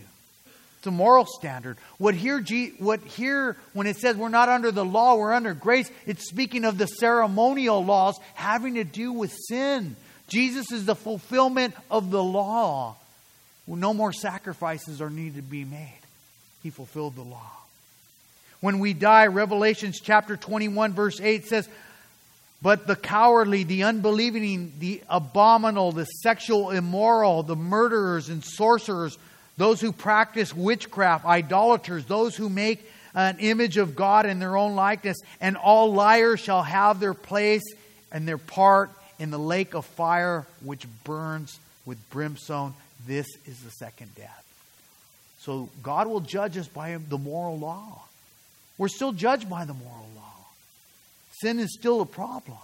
[0.79, 1.77] It's a moral standard.
[1.97, 2.43] What here,
[2.79, 6.65] what here, when it says we're not under the law, we're under grace, it's speaking
[6.65, 9.95] of the ceremonial laws having to do with sin.
[10.27, 12.97] Jesus is the fulfillment of the law.
[13.65, 16.01] No more sacrifices are needed to be made.
[16.63, 17.53] He fulfilled the law.
[18.59, 21.69] When we die, Revelations chapter 21, verse 8 says,
[22.61, 29.17] But the cowardly, the unbelieving, the abominable, the sexual immoral, the murderers and sorcerers,
[29.57, 34.75] those who practice witchcraft, idolaters, those who make an image of God in their own
[34.75, 37.63] likeness, and all liars shall have their place
[38.11, 42.73] and their part in the lake of fire which burns with brimstone.
[43.05, 44.43] This is the second death.
[45.39, 48.06] So God will judge us by the moral law.
[48.77, 50.45] We're still judged by the moral law.
[51.41, 52.57] Sin is still a problem.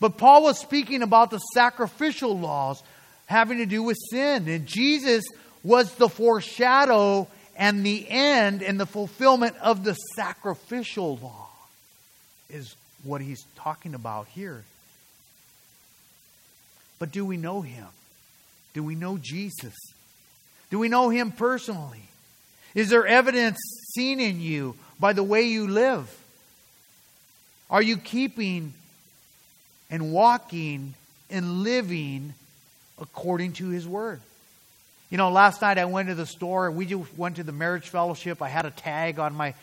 [0.00, 2.82] But Paul was speaking about the sacrificial laws
[3.26, 4.48] having to do with sin.
[4.48, 5.24] And Jesus
[5.62, 11.48] was the foreshadow and the end and the fulfillment of the sacrificial law,
[12.48, 14.62] is what he's talking about here.
[16.98, 17.86] But do we know him?
[18.74, 19.74] Do we know Jesus?
[20.70, 22.02] Do we know him personally?
[22.74, 23.58] Is there evidence
[23.94, 26.14] seen in you by the way you live?
[27.70, 28.72] Are you keeping
[29.90, 30.94] and walking
[31.30, 32.34] and living
[33.00, 34.20] according to His Word?
[35.10, 36.70] You know, last night I went to the store.
[36.70, 38.42] We just went to the marriage fellowship.
[38.42, 39.54] I had a tag on my,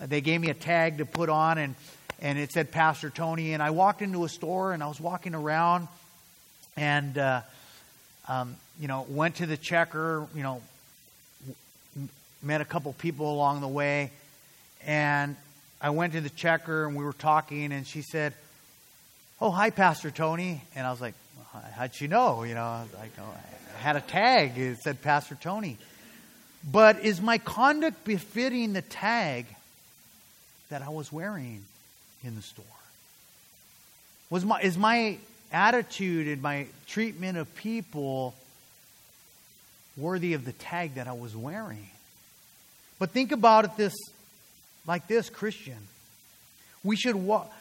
[0.00, 1.74] uh, they gave me a tag to put on, and,
[2.20, 3.52] and it said Pastor Tony.
[3.52, 5.88] And I walked into a store and I was walking around
[6.76, 7.40] and, uh,
[8.28, 10.62] um, you know, went to the checker, you know,
[12.42, 14.10] met a couple people along the way.
[14.86, 15.36] And
[15.80, 18.34] I went to the checker and we were talking, and she said,
[19.40, 20.62] Oh, hi, Pastor Tony.
[20.76, 21.14] And I was like,
[21.74, 22.44] How'd you know?
[22.44, 22.86] You know, I,
[23.20, 23.36] oh,
[23.76, 24.56] I had a tag.
[24.56, 25.76] It said Pastor Tony.
[26.70, 29.46] But is my conduct befitting the tag
[30.70, 31.64] that I was wearing
[32.24, 32.64] in the store?
[34.30, 35.18] Was my, is my
[35.52, 38.34] attitude and my treatment of people
[39.96, 41.88] worthy of the tag that I was wearing?
[42.98, 43.94] But think about it this
[44.86, 45.88] like this, Christian.
[46.84, 47.52] We should walk.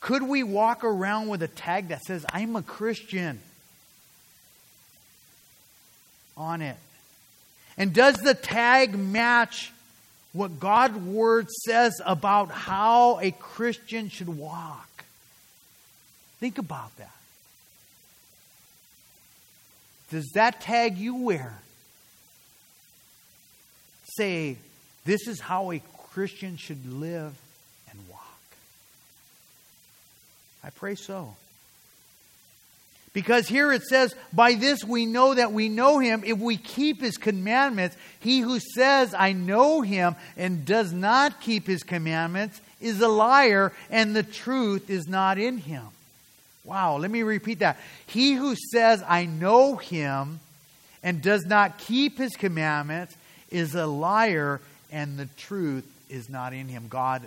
[0.00, 3.40] Could we walk around with a tag that says, I'm a Christian
[6.36, 6.76] on it?
[7.76, 9.72] And does the tag match
[10.32, 15.04] what God's Word says about how a Christian should walk?
[16.40, 17.14] Think about that.
[20.10, 21.54] Does that tag you wear
[24.16, 24.56] say,
[25.04, 27.34] this is how a Christian should live
[27.90, 28.38] and walk.
[30.62, 31.34] I pray so.
[33.12, 37.00] Because here it says, By this we know that we know him if we keep
[37.00, 37.96] his commandments.
[38.20, 43.72] He who says, I know him, and does not keep his commandments is a liar,
[43.90, 45.84] and the truth is not in him.
[46.64, 47.78] Wow, let me repeat that.
[48.06, 50.40] He who says, I know him,
[51.02, 53.16] and does not keep his commandments
[53.50, 54.60] is a liar,
[54.92, 56.86] and the truth is not in him.
[56.88, 57.22] God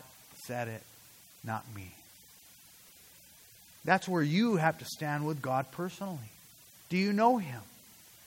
[0.46, 0.84] said it,
[1.44, 1.92] not me.
[3.84, 6.18] That's where you have to stand with God personally.
[6.90, 7.62] Do you know him?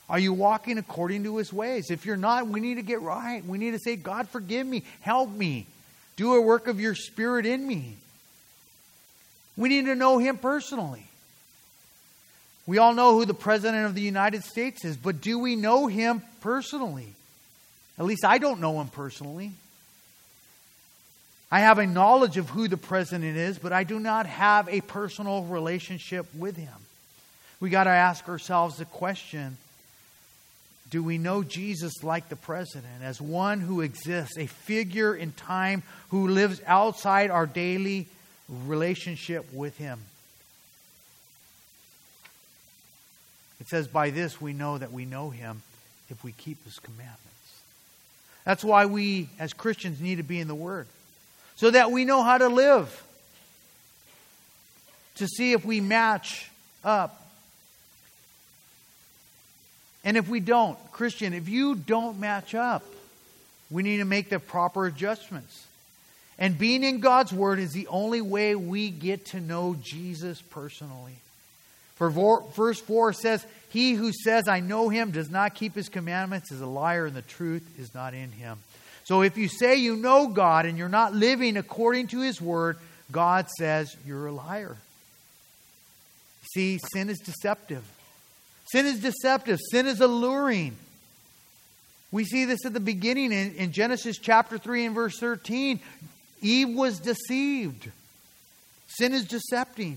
[0.08, 1.90] Are you walking according to his ways?
[1.90, 3.44] If you're not, we need to get right.
[3.44, 4.82] We need to say, God, forgive me.
[5.00, 5.66] Help me.
[6.16, 7.94] Do a work of your spirit in me.
[9.56, 11.04] We need to know him personally.
[12.66, 15.86] We all know who the President of the United States is, but do we know
[15.86, 17.14] him personally?
[17.98, 19.52] At least I don't know him personally.
[21.50, 24.82] I have a knowledge of who the president is, but I do not have a
[24.82, 26.74] personal relationship with him.
[27.58, 29.56] We got to ask ourselves the question
[30.90, 35.82] do we know Jesus like the president, as one who exists, a figure in time
[36.08, 38.06] who lives outside our daily
[38.48, 40.00] relationship with him?
[43.60, 45.62] It says, By this we know that we know him
[46.08, 47.27] if we keep his commandments.
[48.48, 50.86] That's why we, as Christians, need to be in the Word,
[51.56, 53.04] so that we know how to live,
[55.16, 56.48] to see if we match
[56.82, 57.28] up.
[60.02, 62.82] And if we don't, Christian, if you don't match up,
[63.70, 65.66] we need to make the proper adjustments.
[66.38, 71.16] And being in God's Word is the only way we get to know Jesus personally.
[71.96, 76.50] For verse 4 says, He who says, I know him, does not keep his commandments,
[76.50, 78.58] is a liar, and the truth is not in him.
[79.04, 82.78] So if you say you know God and you're not living according to his word,
[83.10, 84.76] God says you're a liar.
[86.54, 87.84] See, sin is deceptive.
[88.72, 89.58] Sin is deceptive.
[89.70, 90.76] Sin is alluring.
[92.10, 95.80] We see this at the beginning in, in Genesis chapter 3 and verse 13.
[96.40, 97.90] Eve was deceived.
[98.86, 99.96] Sin is decepting.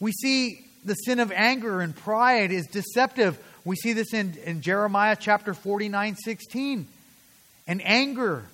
[0.00, 3.38] We see the sin of anger and pride is deceptive.
[3.64, 6.86] We see this in, in Jeremiah chapter 49, 16.
[7.66, 8.44] And anger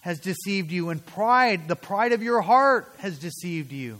[0.00, 3.98] has deceived you, and pride, the pride of your heart, has deceived you.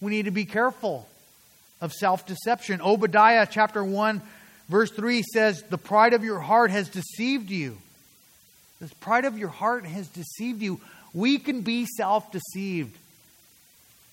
[0.00, 1.08] We need to be careful
[1.80, 2.80] of self deception.
[2.80, 4.22] Obadiah chapter 1,
[4.68, 7.76] verse 3 says, The pride of your heart has deceived you.
[8.80, 10.80] The pride of your heart has deceived you.
[11.12, 12.96] We can be self deceived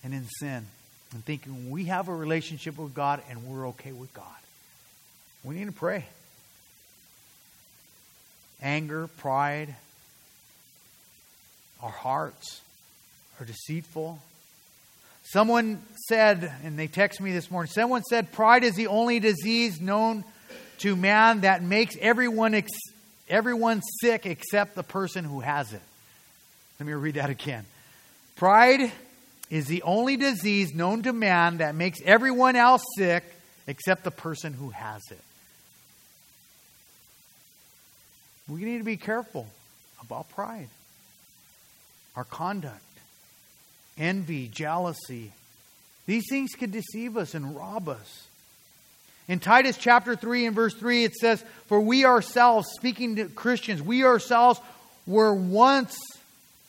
[0.04, 0.66] and in sin
[1.14, 4.26] and thinking we have a relationship with God and we're okay with God.
[5.44, 6.06] We need to pray.
[8.62, 9.76] Anger, pride,
[11.82, 12.62] our hearts
[13.40, 14.20] are deceitful.
[15.24, 19.82] Someone said, and they texted me this morning, someone said, pride is the only disease
[19.82, 20.24] known
[20.80, 22.70] to man that makes everyone, ex-
[23.30, 25.82] everyone sick except the person who has it.
[26.80, 27.66] Let me read that again.
[28.36, 28.92] Pride
[29.52, 33.24] is the only disease known to man that makes everyone else sick
[33.68, 35.20] except the person who has it.
[38.50, 39.46] We need to be careful
[40.02, 40.70] about pride,
[42.16, 42.82] our conduct,
[43.98, 45.32] envy, jealousy.
[46.06, 48.28] These things can deceive us and rob us.
[49.28, 53.82] In Titus chapter 3 and verse 3, it says, For we ourselves, speaking to Christians,
[53.82, 54.60] we ourselves
[55.06, 55.96] were once,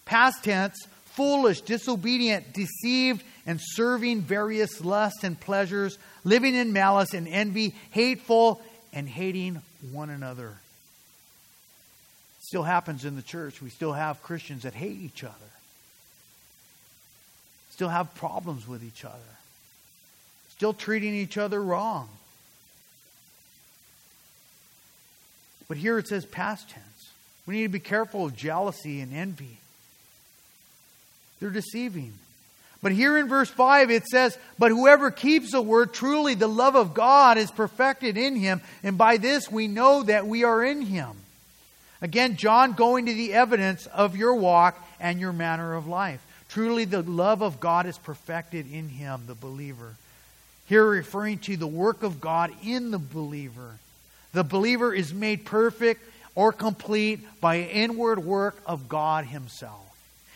[0.04, 0.76] past tense,
[1.14, 8.62] foolish, disobedient, deceived, and serving various lusts and pleasures, living in malice and envy, hateful,
[8.92, 9.60] and hating
[9.92, 10.54] one another.
[12.40, 13.62] Still happens in the church.
[13.62, 15.34] We still have Christians that hate each other,
[17.70, 19.16] still have problems with each other,
[20.50, 22.08] still treating each other wrong.
[25.68, 26.86] But here it says past tense.
[27.46, 29.58] We need to be careful of jealousy and envy.
[31.43, 32.12] They're deceiving.
[32.82, 36.76] But here in verse 5 it says, But whoever keeps the word, truly the love
[36.76, 40.82] of God is perfected in him, and by this we know that we are in
[40.82, 41.11] him.
[42.01, 46.24] Again, John going to the evidence of your walk and your manner of life.
[46.49, 49.97] Truly the love of God is perfected in him, the believer.
[50.68, 53.78] Here referring to the work of God in the believer.
[54.32, 59.91] The believer is made perfect or complete by inward work of God himself.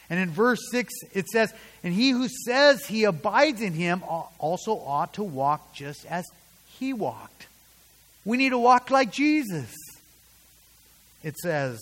[0.08, 1.52] And in verse 6, it says,
[1.82, 4.02] And he who says he abides in him
[4.38, 6.24] also ought to walk just as
[6.78, 7.46] he walked.
[8.24, 9.74] We need to walk like Jesus.
[11.22, 11.80] It says,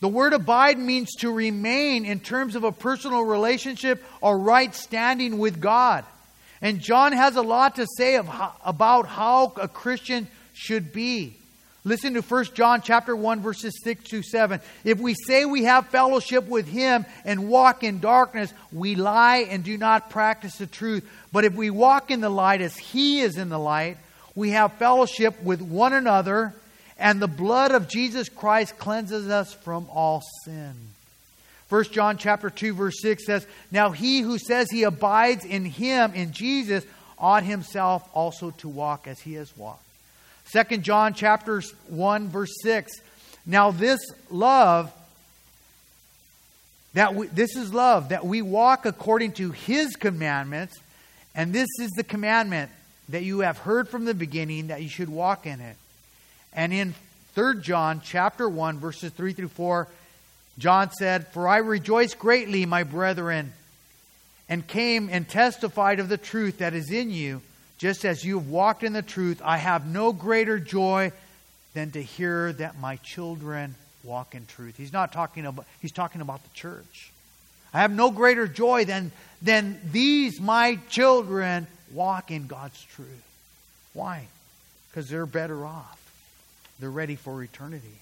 [0.00, 5.38] The word abide means to remain in terms of a personal relationship or right standing
[5.38, 6.04] with God.
[6.60, 11.36] And John has a lot to say how, about how a Christian should be.
[11.86, 14.58] Listen to 1 John chapter 1 verses 6 to 7.
[14.84, 19.62] If we say we have fellowship with him and walk in darkness, we lie and
[19.62, 21.06] do not practice the truth.
[21.30, 23.98] But if we walk in the light as he is in the light,
[24.34, 26.54] we have fellowship with one another,
[26.98, 30.72] and the blood of Jesus Christ cleanses us from all sin.
[31.68, 36.14] 1 John chapter 2 verse 6 says, "Now he who says he abides in him
[36.14, 36.84] in Jesus
[37.18, 39.83] ought himself also to walk as he has walked."
[40.44, 42.92] Second John chapter 1 verse 6.
[43.46, 44.92] Now this love
[46.94, 50.78] that we, this is love that we walk according to his commandments
[51.34, 52.70] and this is the commandment
[53.08, 55.76] that you have heard from the beginning that you should walk in it.
[56.52, 56.94] And in
[57.34, 59.88] 3 John chapter 1 verses 3 through 4
[60.56, 63.52] John said, "For I rejoice greatly, my brethren,
[64.48, 67.42] and came and testified of the truth that is in you."
[67.78, 71.12] Just as you have walked in the truth, I have no greater joy
[71.74, 74.76] than to hear that my children walk in truth.
[74.76, 77.10] He's not talking about he's talking about the church.
[77.72, 79.10] I have no greater joy than
[79.42, 83.08] than these my children walk in God's truth.
[83.92, 84.26] Why?
[84.90, 86.00] Because they're better off.
[86.78, 87.98] They're ready for eternity.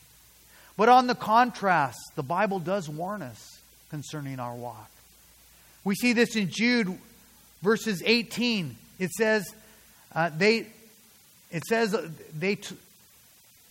[0.76, 3.60] But on the contrast, the Bible does warn us
[3.90, 4.90] concerning our walk.
[5.84, 6.98] We see this in Jude
[7.62, 8.76] verses 18.
[8.98, 9.44] It says,
[10.14, 10.66] uh, they,
[11.50, 11.96] it says
[12.38, 12.76] they, t-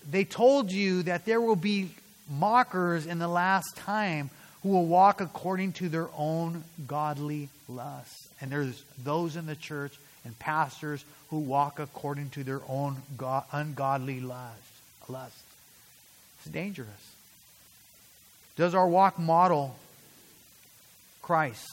[0.10, 1.90] they told you that there will be
[2.30, 4.30] mockers in the last time
[4.64, 8.30] who will walk according to their own godly lusts.
[8.40, 13.44] And there's those in the church and pastors who walk according to their own God,
[13.52, 14.58] ungodly lust.
[15.08, 15.38] lust.
[16.40, 16.90] It's dangerous.
[18.56, 19.76] Does our walk model
[21.22, 21.68] Christ?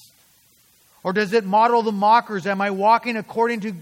[1.03, 2.47] Or does it model the mockers?
[2.47, 3.75] Am I walking according to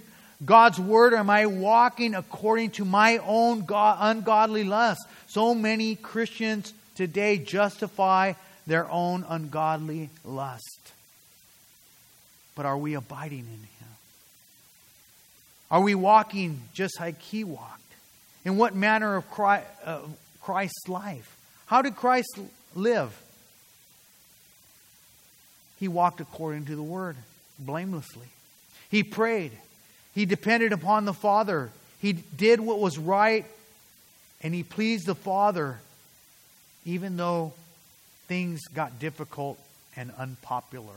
[0.45, 1.12] God's word?
[1.12, 5.01] Or am I walking according to my own God, ungodly lust?
[5.28, 8.34] So many Christians today justify
[8.66, 10.93] their own ungodly lust.
[12.55, 13.89] But are we abiding in Him?
[15.70, 17.82] Are we walking just like He walked?
[18.45, 19.30] In what manner of
[20.41, 21.37] Christ's life?
[21.66, 22.39] How did Christ
[22.74, 23.20] live?
[25.78, 27.16] He walked according to the Word,
[27.59, 28.28] blamelessly.
[28.89, 29.53] He prayed.
[30.17, 31.71] He depended upon the Father.
[32.01, 33.45] He did what was right,
[34.43, 35.79] and he pleased the Father,
[36.87, 37.53] even though
[38.27, 39.59] things got difficult
[39.95, 40.95] and unpopular.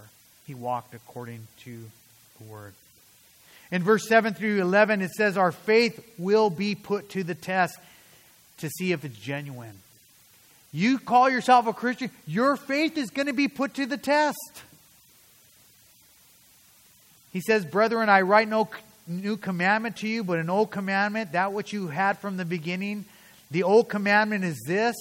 [0.48, 1.84] He walked according to
[2.40, 2.74] the Word.
[3.72, 7.78] In verse 7 through 11, it says, Our faith will be put to the test
[8.60, 9.78] to see if it's genuine.
[10.72, 14.64] You call yourself a Christian, your faith is going to be put to the test.
[17.34, 18.70] He says, Brethren, I write no
[19.10, 23.06] new commandment to you, but an old commandment, that which you had from the beginning.
[23.52, 24.96] The old commandment is this,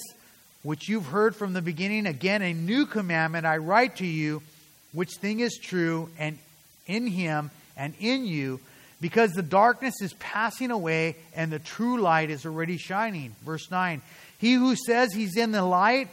[0.63, 2.07] which you've heard from the beginning.
[2.07, 4.41] Again, a new commandment I write to you,
[4.91, 6.37] which thing is true, and
[6.87, 8.59] in him and in you,
[8.99, 13.35] because the darkness is passing away and the true light is already shining.
[13.45, 14.01] Verse 9
[14.39, 16.09] He who says he's in the light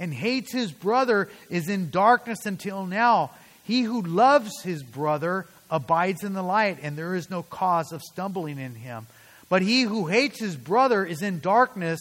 [0.00, 3.30] and hates his brother is in darkness until now.
[3.64, 8.02] He who loves his brother abides in the light, and there is no cause of
[8.02, 9.06] stumbling in him.
[9.48, 12.00] But he who hates his brother is in darkness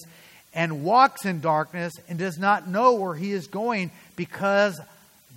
[0.53, 4.79] and walks in darkness and does not know where he is going because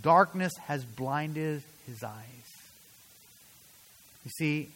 [0.00, 2.24] darkness has blinded his eyes.
[4.24, 4.68] You see,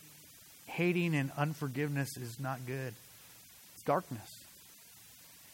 [0.67, 2.95] hating and unforgiveness is not good,
[3.75, 4.29] it's darkness.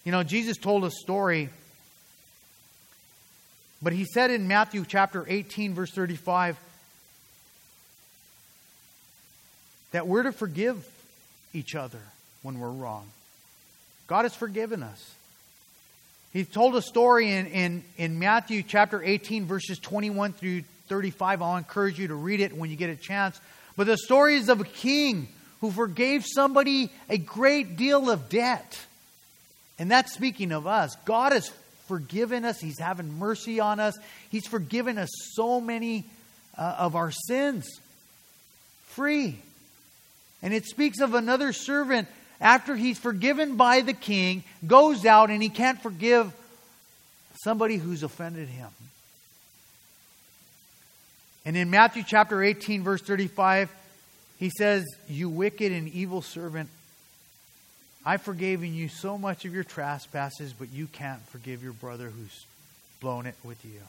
[0.04, 1.50] You know, Jesus told a story,
[3.82, 6.58] but he said in Matthew chapter 18, verse 35,
[9.92, 10.86] that we're to forgive
[11.52, 12.00] each other
[12.42, 13.06] when we're wrong.
[14.06, 15.14] God has forgiven us.
[16.32, 21.42] He told a story in, in, in Matthew chapter 18, verses 21 through 35.
[21.42, 23.40] I'll encourage you to read it when you get a chance.
[23.76, 25.28] But the story is of a king
[25.60, 28.78] who forgave somebody a great deal of debt.
[29.78, 30.94] And that's speaking of us.
[31.04, 31.50] God has
[31.86, 33.98] forgiven us, He's having mercy on us,
[34.30, 36.04] He's forgiven us so many
[36.56, 37.66] uh, of our sins
[38.86, 39.38] free.
[40.42, 42.08] And it speaks of another servant
[42.40, 46.32] after he's forgiven by the king, goes out and he can't forgive
[47.42, 48.68] somebody who's offended him.
[51.44, 53.72] And in Matthew chapter 18, verse 35,
[54.38, 56.68] he says, You wicked and evil servant,
[58.04, 62.46] I've forgiven you so much of your trespasses, but you can't forgive your brother who's
[63.00, 63.80] blown it with you.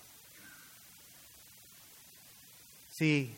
[2.98, 3.32] See,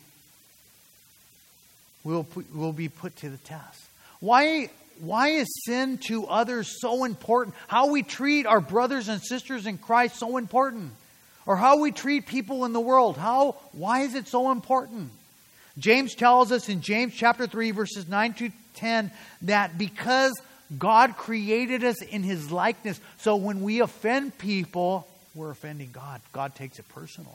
[2.04, 3.82] will, will be put to the test.
[4.20, 7.56] Why, why is sin to others so important?
[7.68, 10.92] How we treat our brothers and sisters in Christ so important?
[11.44, 13.16] Or how we treat people in the world?
[13.16, 15.10] How, why is it so important?
[15.78, 19.10] James tells us in James chapter 3, verses 9 to 10,
[19.42, 20.32] that because
[20.78, 26.20] God created us in his likeness, so when we offend people, we're offending God.
[26.32, 27.30] God takes it personally.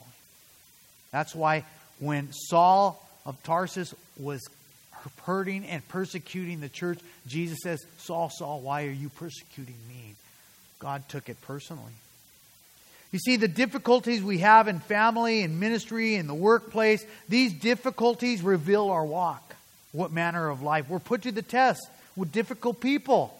[1.10, 1.64] That's why
[1.98, 4.40] when Saul of Tarsus was
[5.20, 10.14] hurting and persecuting the church, Jesus says, Saul, Saul, why are you persecuting me?
[10.78, 11.92] God took it personally.
[13.12, 18.42] You see, the difficulties we have in family in ministry in the workplace, these difficulties
[18.42, 19.56] reveal our walk,
[19.92, 20.88] what manner of life.
[20.88, 21.80] We're put to the test
[22.16, 23.34] with difficult people.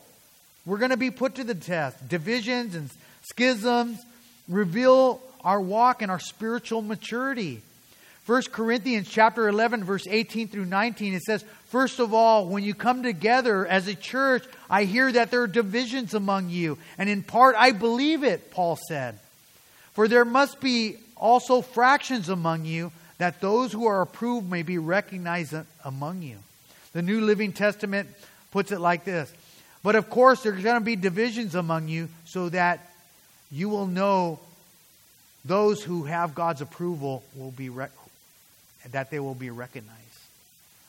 [0.65, 2.09] We're going to be put to the test.
[2.09, 2.91] Divisions and
[3.31, 3.99] schisms
[4.49, 7.61] reveal our walk and our spiritual maturity.
[8.27, 12.75] 1 Corinthians chapter 11 verse 18 through 19 it says first of all when you
[12.75, 16.79] come together as a church I hear that there are divisions among you.
[16.99, 19.19] And in part I believe it Paul said.
[19.95, 24.79] For there must be also fractions among you that those who are approved may be
[24.79, 25.55] recognized
[25.85, 26.37] among you.
[26.93, 28.09] The New Living Testament
[28.51, 29.33] puts it like this.
[29.83, 32.91] But of course there's going to be divisions among you so that
[33.51, 34.39] you will know
[35.45, 37.71] those who have God's approval will be
[38.91, 39.99] that they will be recognized.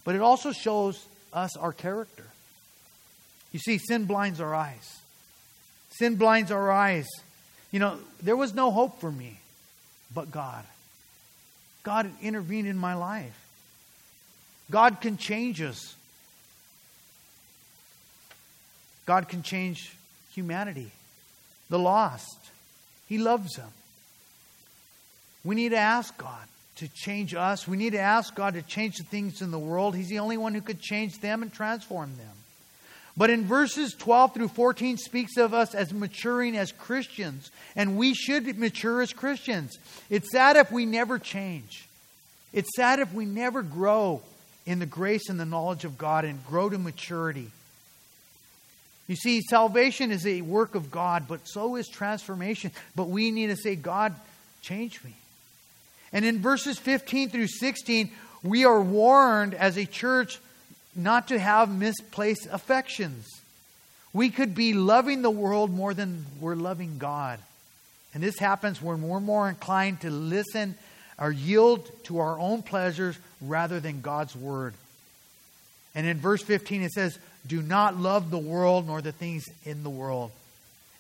[0.04, 2.26] But it also shows us our character.
[3.52, 5.00] You see, sin blinds our eyes.
[5.92, 7.08] Sin blinds our eyes.
[7.72, 9.40] You know, there was no hope for me
[10.14, 10.64] but God.
[11.84, 13.38] God intervened in my life.
[14.70, 15.96] God can change us.
[19.06, 19.96] God can change
[20.34, 20.92] humanity,
[21.70, 22.38] the lost.
[23.08, 23.72] He loves them.
[25.44, 26.46] We need to ask God
[26.80, 27.68] to change us.
[27.68, 29.96] We need to ask God to change the things in the world.
[29.96, 32.36] He's the only one who could change them and transform them.
[33.18, 38.14] But in verses 12 through 14 speaks of us as maturing as Christians, and we
[38.14, 39.78] should mature as Christians.
[40.10, 41.88] It's sad if we never change.
[42.54, 44.22] It's sad if we never grow
[44.66, 47.52] in the grace and the knowledge of God and grow to maturity.
[49.08, 52.72] You see, salvation is a work of God, but so is transformation.
[52.96, 54.16] But we need to say, God,
[54.62, 55.16] change me.
[56.12, 58.12] And in verses 15 through 16,
[58.44, 60.40] we are warned as a church
[60.96, 63.28] not to have misplaced affections.
[64.14, 67.40] We could be loving the world more than we're loving God.
[68.14, 70.76] And this happens when we're more inclined to listen
[71.20, 74.74] or yield to our own pleasures rather than God's word.
[75.94, 79.84] And in verse 15 it says, Do not love the world nor the things in
[79.84, 80.32] the world.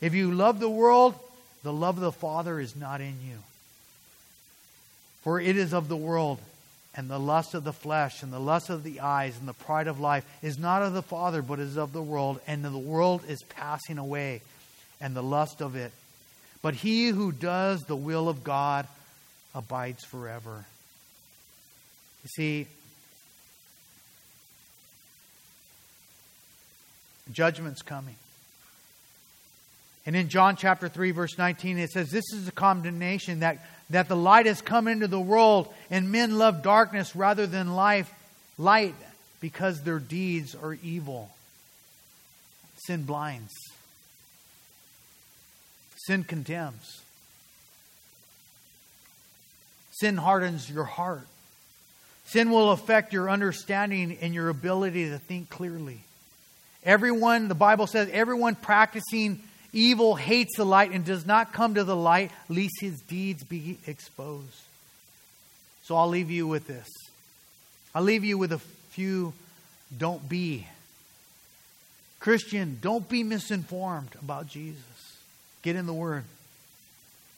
[0.01, 1.16] If you love the world,
[1.64, 3.38] the love of the Father is not in you.
[5.30, 6.39] For it is of the world,
[6.95, 9.86] and the lust of the flesh, and the lust of the eyes, and the pride
[9.86, 13.21] of life is not of the Father, but is of the world, and the world
[13.27, 14.41] is passing away,
[14.99, 15.91] and the lust of it.
[16.63, 18.88] But he who does the will of God
[19.53, 20.65] abides forever.
[22.23, 22.67] You see,
[27.32, 28.15] judgment's coming.
[30.07, 33.59] And in John chapter 3, verse 19, it says, This is the condemnation that
[33.90, 38.14] that the light has come into the world, and men love darkness rather than life,
[38.58, 38.96] light
[39.40, 41.30] because their deeds are evil.
[42.86, 43.54] Sin blinds.
[45.98, 47.02] Sin condemns.
[49.92, 51.28] Sin hardens your heart.
[52.26, 56.00] Sin will affect your understanding and your ability to think clearly.
[56.84, 61.84] Everyone, the Bible says, everyone practicing Evil hates the light and does not come to
[61.84, 64.63] the light, lest his deeds be exposed.
[65.84, 66.88] So I'll leave you with this.
[67.93, 68.59] I'll leave you with a
[68.91, 69.34] few
[69.95, 70.67] don't be.
[72.20, 74.84] Christian, don't be misinformed about Jesus.
[75.61, 76.24] Get in the Word.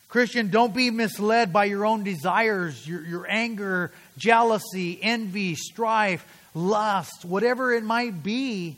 [0.10, 7.24] Christian, don't be misled by your own desires, your, your anger, jealousy, envy, strife, lust,
[7.24, 8.76] whatever it might be.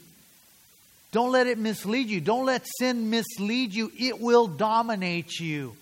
[1.14, 2.20] Don't let it mislead you.
[2.20, 3.91] Don't let sin mislead you.
[3.97, 5.78] It will dominate you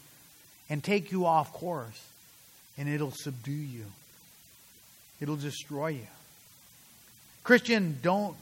[0.70, 2.00] and take you off course,
[2.78, 3.86] and it'll subdue you,
[5.22, 6.08] it'll destroy you.
[7.44, 8.36] Christian, don't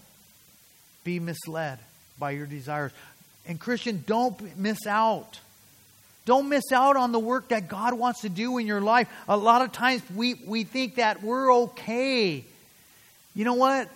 [1.03, 1.77] be misled
[2.17, 2.91] by your desires.
[3.47, 5.39] And Christian, don't miss out.
[6.25, 9.07] Don't miss out on the work that God wants to do in your life.
[9.27, 12.43] A lot of times we, we think that we're okay.
[13.35, 13.89] You know what?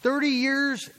[0.00, 0.90] 30 years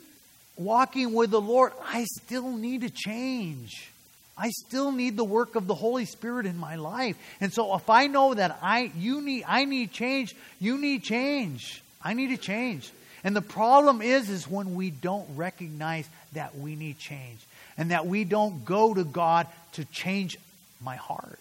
[0.63, 3.89] walking with the Lord, I still need to change.
[4.37, 7.15] I still need the work of the Holy Spirit in my life.
[7.39, 11.83] And so if I know that I you need I need change, you need change.
[12.03, 12.91] I need to change.
[13.23, 17.39] And the problem is is when we don't recognize that we need change
[17.77, 20.37] and that we don't go to God to change
[20.83, 21.39] my heart.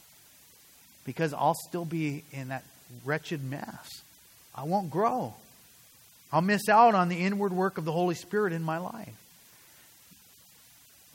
[1.04, 2.64] Because I'll still be in that
[3.04, 4.02] wretched mess.
[4.54, 5.34] I won't grow.
[6.32, 9.14] I'll miss out on the inward work of the Holy Spirit in my life.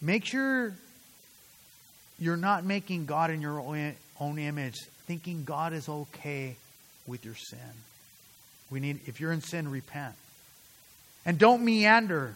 [0.01, 0.73] Make sure
[2.19, 3.59] you're not making God in your
[4.19, 4.75] own image,
[5.07, 6.55] thinking God is okay
[7.07, 7.59] with your sin.
[8.69, 10.15] We need, if you're in sin, repent.
[11.25, 12.35] And don't meander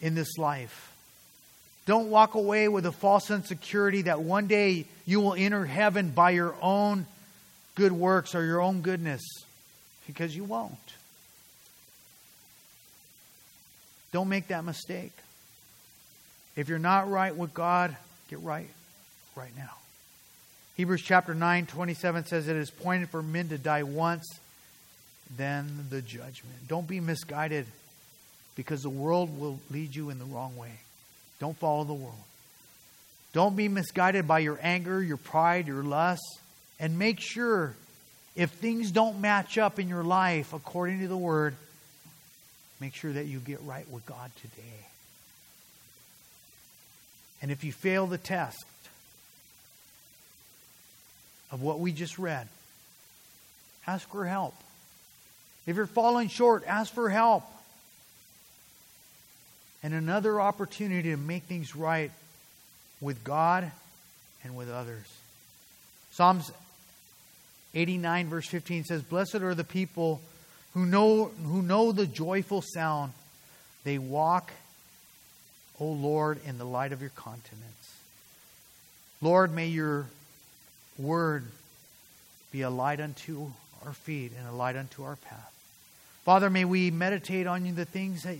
[0.00, 0.92] in this life.
[1.86, 6.30] Don't walk away with a false insecurity that one day you will enter heaven by
[6.30, 7.06] your own
[7.74, 9.22] good works or your own goodness
[10.08, 10.72] because you won't.
[14.10, 15.12] Don't make that mistake.
[16.56, 17.96] If you're not right with God,
[18.28, 18.68] get right
[19.36, 19.70] right now.
[20.76, 24.26] Hebrews chapter 9, 27 says it is pointed for men to die once,
[25.36, 26.56] then the judgment.
[26.66, 27.66] Don't be misguided
[28.56, 30.72] because the world will lead you in the wrong way.
[31.38, 32.14] Don't follow the world.
[33.32, 36.40] Don't be misguided by your anger, your pride, your lust,
[36.80, 37.74] and make sure
[38.38, 41.56] if things don't match up in your life according to the Word,
[42.80, 44.86] make sure that you get right with God today.
[47.42, 48.64] And if you fail the test
[51.50, 52.46] of what we just read,
[53.88, 54.54] ask for help.
[55.66, 57.42] If you're falling short, ask for help.
[59.82, 62.12] And another opportunity to make things right
[63.00, 63.68] with God
[64.44, 65.06] and with others.
[66.12, 66.52] Psalms
[67.74, 70.20] 89, verse 15 says, Blessed are the people
[70.74, 73.12] who know, who know the joyful sound.
[73.84, 74.52] They walk,
[75.80, 77.96] O Lord, in the light of your countenance.
[79.20, 80.06] Lord, may your
[80.98, 81.44] word
[82.50, 83.50] be a light unto
[83.84, 85.52] our feet and a light unto our path.
[86.24, 88.36] Father, may we meditate on you the things that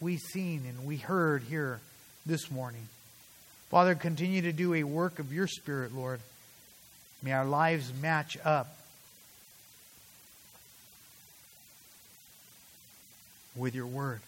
[0.00, 1.80] we've seen and we heard here
[2.26, 2.88] this morning.
[3.70, 6.20] Father, continue to do a work of your Spirit, Lord.
[7.24, 8.76] May our lives match up
[13.56, 14.20] with your word.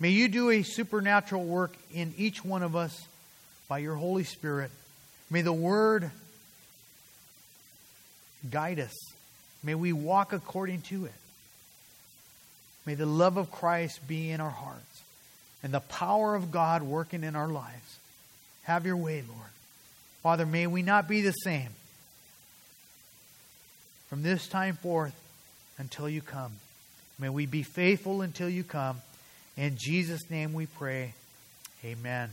[0.00, 3.06] May you do a supernatural work in each one of us
[3.68, 4.72] by your Holy Spirit.
[5.30, 6.10] May the word
[8.50, 8.94] guide us.
[9.62, 11.12] May we walk according to it.
[12.86, 15.02] May the love of Christ be in our hearts
[15.62, 17.98] and the power of God working in our lives.
[18.64, 19.50] Have your way, Lord.
[20.24, 21.68] Father, may we not be the same
[24.10, 25.14] from this time forth
[25.78, 26.52] until you come.
[27.18, 29.00] May we be faithful until you come.
[29.56, 31.14] In Jesus' name we pray.
[31.84, 32.30] Amen.